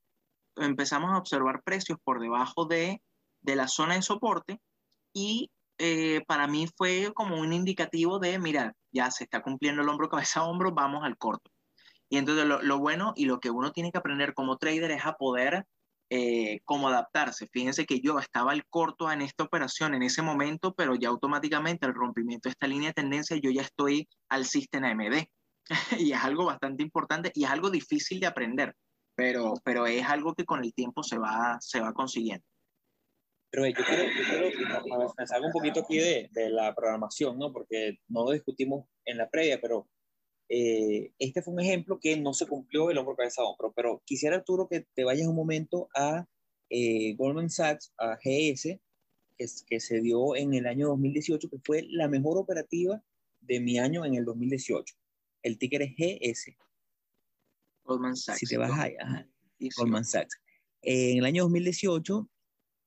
[0.55, 3.01] empezamos a observar precios por debajo de
[3.45, 4.59] de la zona de soporte
[5.13, 9.89] y eh, para mí fue como un indicativo de, mira, ya se está cumpliendo el
[9.89, 11.51] hombro, cabeza, hombro, vamos al corto.
[12.09, 15.13] Y entonces lo, bueno y lo que uno tiene que aprender como trader es a
[15.13, 15.65] poder
[16.09, 17.47] eh, como adaptarse.
[17.47, 21.85] Fíjense que yo estaba al corto en esta operación en ese momento, pero ya automáticamente
[21.85, 25.25] al rompimiento de esta línea de tendencia yo ya estoy al sistema AMD.
[25.99, 28.75] y es algo bastante importante y es algo difícil de aprender,
[29.15, 32.45] pero, pero es algo que con el tiempo se va, se va consiguiendo.
[33.55, 34.51] Pero yo quiero, yo
[34.83, 37.53] quiero me salgo un poquito aquí de, de, la programación, ¿no?
[37.53, 39.87] Porque no lo discutimos en la previa, pero
[40.49, 43.71] eh, este fue un ejemplo que no se cumplió el hombro cabeza a hombro.
[43.73, 46.27] Pero quisiera, Arturo, que te vayas un momento a
[46.69, 48.77] eh, Goldman Sachs, a GS,
[49.37, 53.01] que, que se dio en el año 2018, que fue la mejor operativa
[53.39, 54.95] de mi año en el 2018.
[55.43, 56.57] El ticker es GS.
[57.85, 58.39] Goldman Sachs.
[58.39, 59.29] Si te vas a
[59.77, 60.41] Goldman Sachs.
[60.81, 62.29] en el año 2018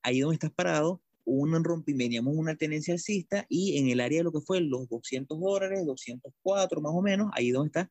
[0.03, 4.32] ahí donde estás parado, un rompimiento, una tendencia alcista y en el área de lo
[4.32, 7.90] que fue los 200 dólares, 204 más o menos, ahí donde está,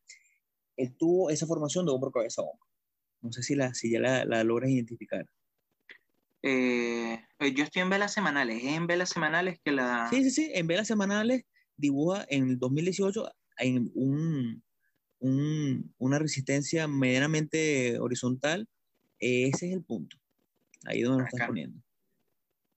[0.76, 2.66] él tuvo esa formación de hombro, cabeza, hombro.
[3.22, 5.26] No sé si, la, si ya la, la logras identificar.
[6.44, 10.08] Eh, eh, yo estoy en velas semanales, ¿es en velas semanales que la...?
[10.10, 11.44] Sí, sí, sí, en velas semanales
[11.76, 13.30] dibuja en el 2018
[13.60, 14.64] en un,
[15.20, 18.68] un, una resistencia medianamente horizontal,
[19.20, 20.18] ese es el punto,
[20.86, 21.82] ahí donde lo estás poniendo.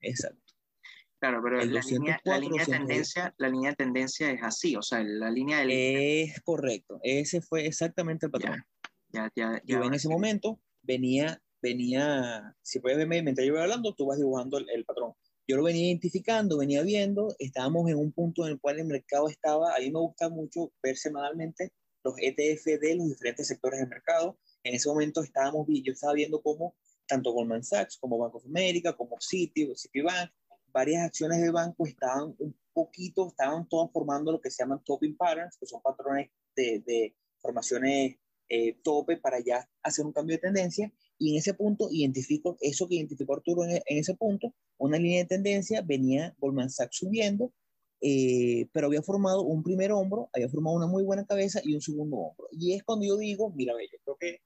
[0.00, 0.50] Exacto.
[1.20, 4.80] Claro, pero la, línea, la, línea de tendencia, la línea de tendencia es así, o
[4.80, 5.70] sea, la línea del...
[5.70, 8.64] Es correcto, ese fue exactamente el patrón.
[9.10, 13.60] Ya, ya, ya, yo en ese momento venía, venía, si puedes verme mientras yo voy
[13.60, 15.12] hablando, tú vas dibujando el, patrón.
[15.46, 19.28] Yo lo venía identificando, venía viendo, estábamos en un punto en el cual el mercado
[19.28, 21.70] estaba, a mí me gusta mucho ver semanalmente
[22.02, 24.38] los ETF de los diferentes sectores del mercado.
[24.62, 26.74] En ese momento estábamos, yo estaba viendo cómo
[27.10, 30.30] tanto Goldman Sachs como Bank of America, como Citi, Citibank,
[30.72, 35.16] varias acciones de banco estaban un poquito, estaban todas formando lo que se llaman topping
[35.16, 38.16] patterns, que son patrones de, de formaciones
[38.48, 40.92] eh, tope para ya hacer un cambio de tendencia.
[41.18, 45.22] Y en ese punto identifico eso que identificó Arturo en, en ese punto, una línea
[45.22, 47.52] de tendencia, venía Goldman Sachs subiendo,
[48.00, 51.80] eh, pero había formado un primer hombro, había formado una muy buena cabeza y un
[51.80, 52.46] segundo hombro.
[52.52, 54.42] Y es cuando yo digo, mira, yo creo que,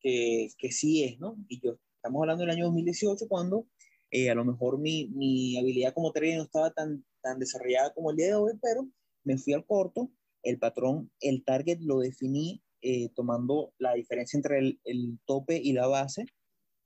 [0.00, 1.36] que, que sí es, ¿no?
[1.48, 3.66] Y yo Estamos hablando del año 2018 cuando
[4.12, 8.12] eh, a lo mejor mi, mi, habilidad como trader no estaba tan, tan desarrollada como
[8.12, 8.88] el día de hoy, pero
[9.24, 10.12] me fui al corto,
[10.44, 15.72] el patrón, el target lo definí eh, tomando la diferencia entre el, el, tope y
[15.72, 16.26] la base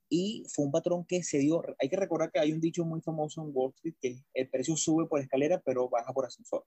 [0.08, 3.02] y fue un patrón que se dio, hay que recordar que hay un dicho muy
[3.02, 6.64] famoso en Wall Street que el precio sube por escalera pero baja por ascensor.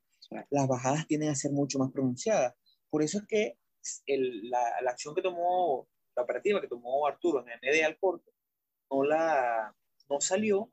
[0.52, 2.54] Las bajadas tienden a ser mucho más pronunciadas.
[2.92, 3.58] Por eso es que
[4.06, 7.98] el, la, la, acción que tomó, la operativa que tomó Arturo en el medio al
[7.98, 8.33] corto,
[8.94, 9.76] no la
[10.10, 10.72] no salió,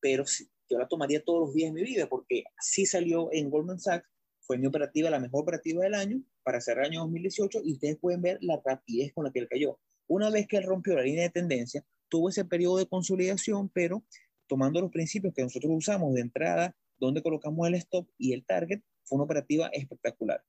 [0.00, 0.24] pero
[0.68, 4.08] yo la tomaría todos los días de mi vida porque sí salió en Goldman Sachs,
[4.40, 7.98] fue mi operativa, la mejor operativa del año para cerrar el año 2018 y ustedes
[7.98, 9.78] pueden ver la rapidez con la que él cayó.
[10.06, 14.02] Una vez que él rompió la línea de tendencia, tuvo ese periodo de consolidación, pero
[14.46, 18.80] tomando los principios que nosotros usamos de entrada, donde colocamos el stop y el target,
[19.04, 20.42] fue una operativa espectacular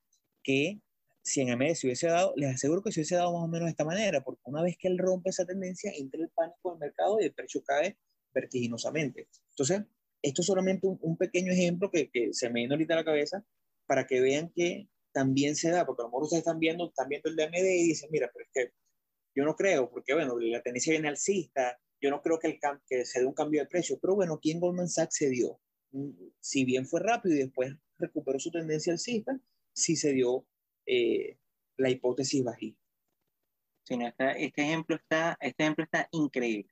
[0.43, 0.80] que
[1.30, 3.68] si en AMD se hubiese dado, les aseguro que se hubiese dado más o menos
[3.68, 6.80] de esta manera, porque una vez que él rompe esa tendencia, entra el pánico del
[6.80, 7.98] mercado y el precio cae
[8.34, 9.28] vertiginosamente.
[9.52, 9.84] Entonces,
[10.22, 13.46] esto es solamente un, pequeño ejemplo que, que, se me viene ahorita a la cabeza
[13.86, 17.08] para que vean que también se da, porque a lo mejor ustedes están viendo, están
[17.10, 18.74] viendo el DMD y dicen, mira, pero es que
[19.36, 23.06] yo no creo, porque bueno, la tendencia viene alcista, yo no creo que, el que
[23.06, 25.60] se dé un cambio de precio, pero bueno, aquí en Goldman Sachs se dio.
[25.92, 29.40] Mm, si bien fue rápido y después recuperó su tendencia alcista,
[29.74, 30.46] sí se dio
[30.90, 31.38] eh,
[31.78, 32.82] la hipótesis bajista.
[33.84, 36.72] Sí, este, ejemplo está, este ejemplo está increíble.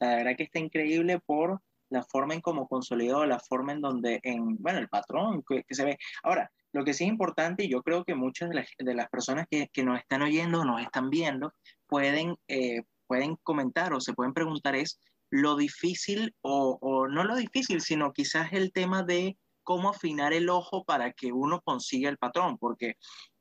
[0.00, 1.60] La verdad que está increíble por
[1.90, 5.84] la forma en cómo consolidó, la forma en donde, en, bueno, el patrón que, se
[5.84, 5.98] ve.
[6.22, 9.08] Ahora, lo que sí es importante, y yo creo que muchas de las, de las
[9.10, 11.52] personas que, que, nos están oyendo nos están viendo
[11.86, 14.98] pueden, eh, pueden comentar o se pueden preguntar es
[15.30, 19.36] lo difícil, o, o no lo difícil, sino quizás el tema de
[19.68, 22.94] cómo afinar el ojo para que uno consiga el patrón, porque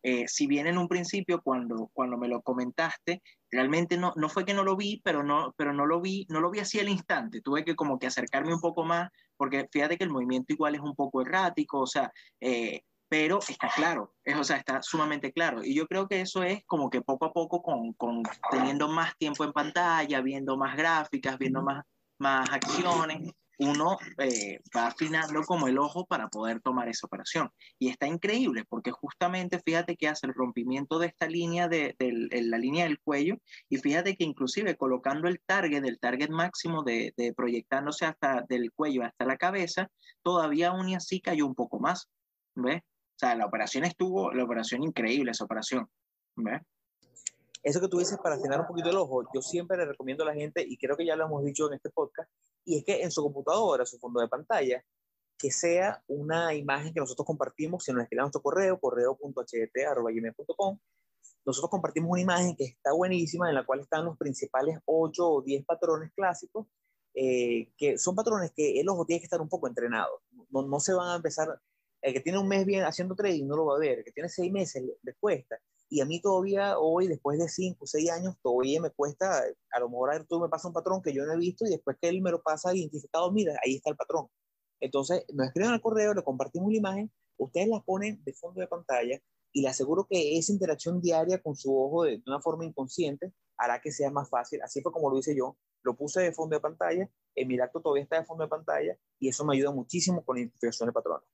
[0.10, 4.46] eh, si bien en un principio cuando, cuando me lo comentaste, realmente no, no fue
[4.46, 6.88] que no lo vi, pero no, pero no lo vi, no lo vi así al
[6.88, 10.76] instante, tuve que como que acercarme un poco más, porque fíjate que el movimiento igual
[10.76, 15.34] es un poco errático, o sea, eh, pero está claro, es, o sea, está sumamente
[15.34, 15.62] claro.
[15.62, 19.14] Y yo creo que eso es como que poco a poco, con, con teniendo más
[19.18, 21.84] tiempo en pantalla, viendo más gráficas, viendo más,
[22.18, 27.52] más acciones, uno eh, va afinando como el ojo para poder tomar esa operación.
[27.80, 32.58] Y está increíble porque justamente fíjate que hace el rompimiento de esta línea, de, la
[32.58, 33.38] línea del cuello,
[33.70, 39.04] y fíjate que inclusive colocando el target, el target máximo de, proyectándose hasta del cuello
[39.04, 39.90] hasta la cabeza,
[40.22, 42.08] todavía aún y así cayó un poco más.
[42.56, 42.82] ¿Ves?
[42.82, 45.88] O sea, la operación estuvo, la operación increíble, esa operación.
[46.36, 46.62] ¿Ves?
[47.68, 50.28] Eso que tú dices para afinar un poquito el ojo, yo siempre le recomiendo a
[50.28, 52.32] la gente, y creo que ya lo hemos dicho en este podcast,
[52.64, 54.82] y es que en su computadora, su fondo de pantalla,
[55.38, 60.80] que sea una imagen que nosotros compartimos, si nos escriben nuestro correo, correo.ht.com,
[61.46, 65.42] nosotros compartimos una imagen que está buenísima, en la cual están los principales 8 o
[65.42, 66.68] 10 patrones clásicos,
[67.16, 70.22] eh, que son patrones que el ojo tiene que estar un poco entrenado.
[70.52, 71.60] No, no se van a empezar,
[72.02, 74.14] el que tiene un mes bien haciendo trading no lo va a ver, el que
[74.14, 75.60] tiene seis meses le cuesta,
[75.90, 79.80] y a mí todavía hoy, después de 5 o 6 años, todavía me cuesta, a
[79.80, 82.10] lo mejor tú me pasa un patrón que yo no he visto y después que
[82.10, 84.28] él me lo pasa identificado, mira, ahí está el patrón.
[84.80, 88.68] Entonces, nos escriben al correo, le compartimos la imagen, ustedes la ponen de fondo de
[88.68, 89.20] pantalla
[89.54, 93.82] y le aseguro que esa interacción diaria con su ojo de, una forma inconsciente hará
[93.82, 94.62] que sea más fácil.
[94.62, 95.58] Así fue como lo hice yo.
[95.84, 99.30] Lo puse de fondo de pantalla, el Miracto todavía está de fondo de pantalla y
[99.30, 101.28] eso me ayuda muchísimo con la identificación de patrones.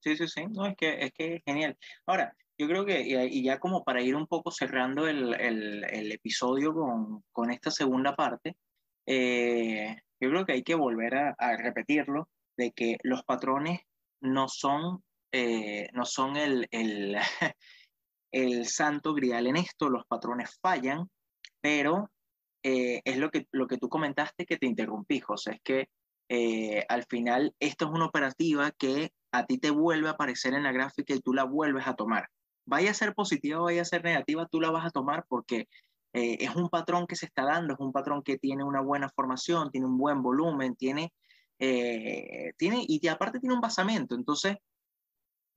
[0.00, 1.78] Sí, sí, sí, no, es que es que genial.
[2.04, 6.72] Ahora, yo creo que, y ya como para ir un poco cerrando el, el, episodio
[6.72, 8.56] con, con, esta segunda parte,
[9.06, 13.80] eh, yo creo que hay que volver a, a, repetirlo, de que los patrones
[14.20, 15.02] no son,
[15.32, 17.16] eh, no son el, el,
[18.32, 21.10] el, santo grial en esto, los patrones fallan,
[21.60, 22.10] pero
[22.62, 25.88] eh, es lo que, lo que tú comentaste que te interrumpí, José, es que
[26.88, 30.72] al final esto es una operativa que a ti te vuelve a aparecer en la
[30.72, 32.28] gráfica y tú la vuelves a tomar
[32.66, 35.68] vaya a ser positiva o vaya a ser negativa, tú la vas a tomar porque
[36.14, 39.10] eh, es un patrón que se está dando, es un patrón que tiene una buena
[39.10, 41.12] formación, tiene un buen volumen, tiene,
[41.58, 44.14] eh, tiene y aparte tiene un basamento.
[44.14, 44.56] Entonces,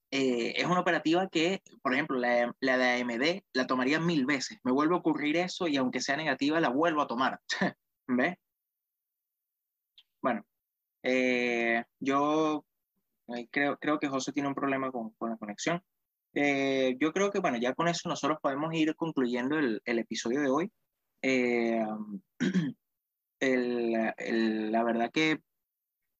[0.09, 4.57] eh, es una operativa que, por ejemplo, la, la, de AMD la tomaría mil veces.
[4.63, 7.39] Me vuelve a ocurrir eso y aunque sea negativa, la vuelvo a tomar.
[8.07, 8.35] ¿Ves?
[10.21, 10.43] Bueno,
[11.99, 12.65] yo
[13.51, 15.83] creo, creo que José tiene un problema con, con la conexión.
[16.39, 20.39] Eh, yo creo que, bueno, ya con eso nosotros podemos ir concluyendo el, el episodio
[20.41, 20.71] de hoy.
[21.23, 21.83] Eh,
[23.39, 25.39] el, el, la verdad que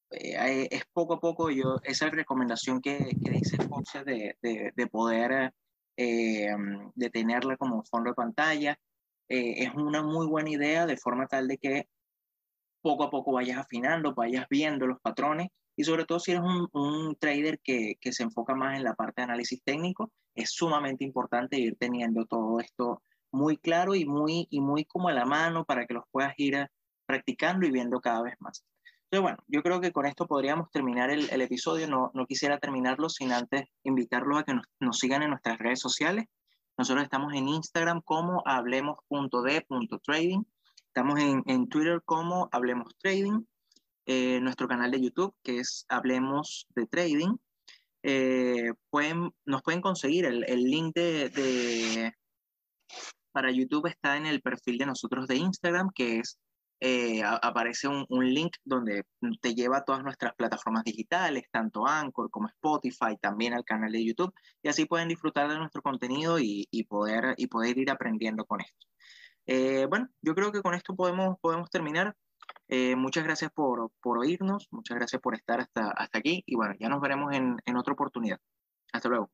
[0.09, 4.88] eh, es poco a poco yo, esa recomendación que, que dice Fox de, de, de
[4.88, 5.53] poder
[5.95, 8.80] de tenerla como fondo de pantalla,
[9.28, 11.89] es una muy buena idea de forma tal de que
[12.82, 16.67] poco a poco vayas afinando, vayas viendo los patrones y sobre todo si eres un,
[16.73, 21.05] un trader que, que, se enfoca más en la parte de análisis técnico, es sumamente
[21.05, 25.65] importante ir teniendo todo esto muy claro y muy, y muy como a la mano
[25.65, 26.67] para que los puedas ir
[27.05, 28.65] practicando y viendo cada vez más.
[29.03, 31.88] Entonces, bueno, yo creo que con esto podríamos terminar el, el episodio.
[31.88, 35.80] No, no, quisiera terminarlo sin antes invitarlos a que nos, nos sigan en nuestras redes
[35.80, 36.25] sociales.
[36.75, 40.43] Nosotros estamos en Instagram como hablemos.d.trading.
[40.88, 43.43] Estamos en, en Twitter como Hablemos Trading
[44.07, 47.35] eh, nuestro canal de YouTube, que es Hablemos de Trading.
[48.03, 52.13] Eh, pueden, nos pueden conseguir el, el link de, de,
[53.31, 56.39] para YouTube está en el perfil de nosotros de Instagram, que es
[56.79, 59.03] eh, aparece un, un, link donde
[59.41, 64.05] te lleva a todas nuestras plataformas digitales, tanto Anchor como Spotify, también al canal de
[64.05, 68.45] YouTube, y así pueden disfrutar de nuestro contenido y, y poder, y poder ir aprendiendo
[68.45, 68.87] con esto.
[69.47, 72.15] Eh, bueno, yo creo que con esto podemos, podemos terminar.
[72.70, 76.76] Eh, muchas gracias por, por oírnos, muchas gracias por estar hasta, hasta aquí y bueno,
[76.80, 78.39] ya nos veremos en, en otra oportunidad.
[78.91, 79.32] Hasta luego.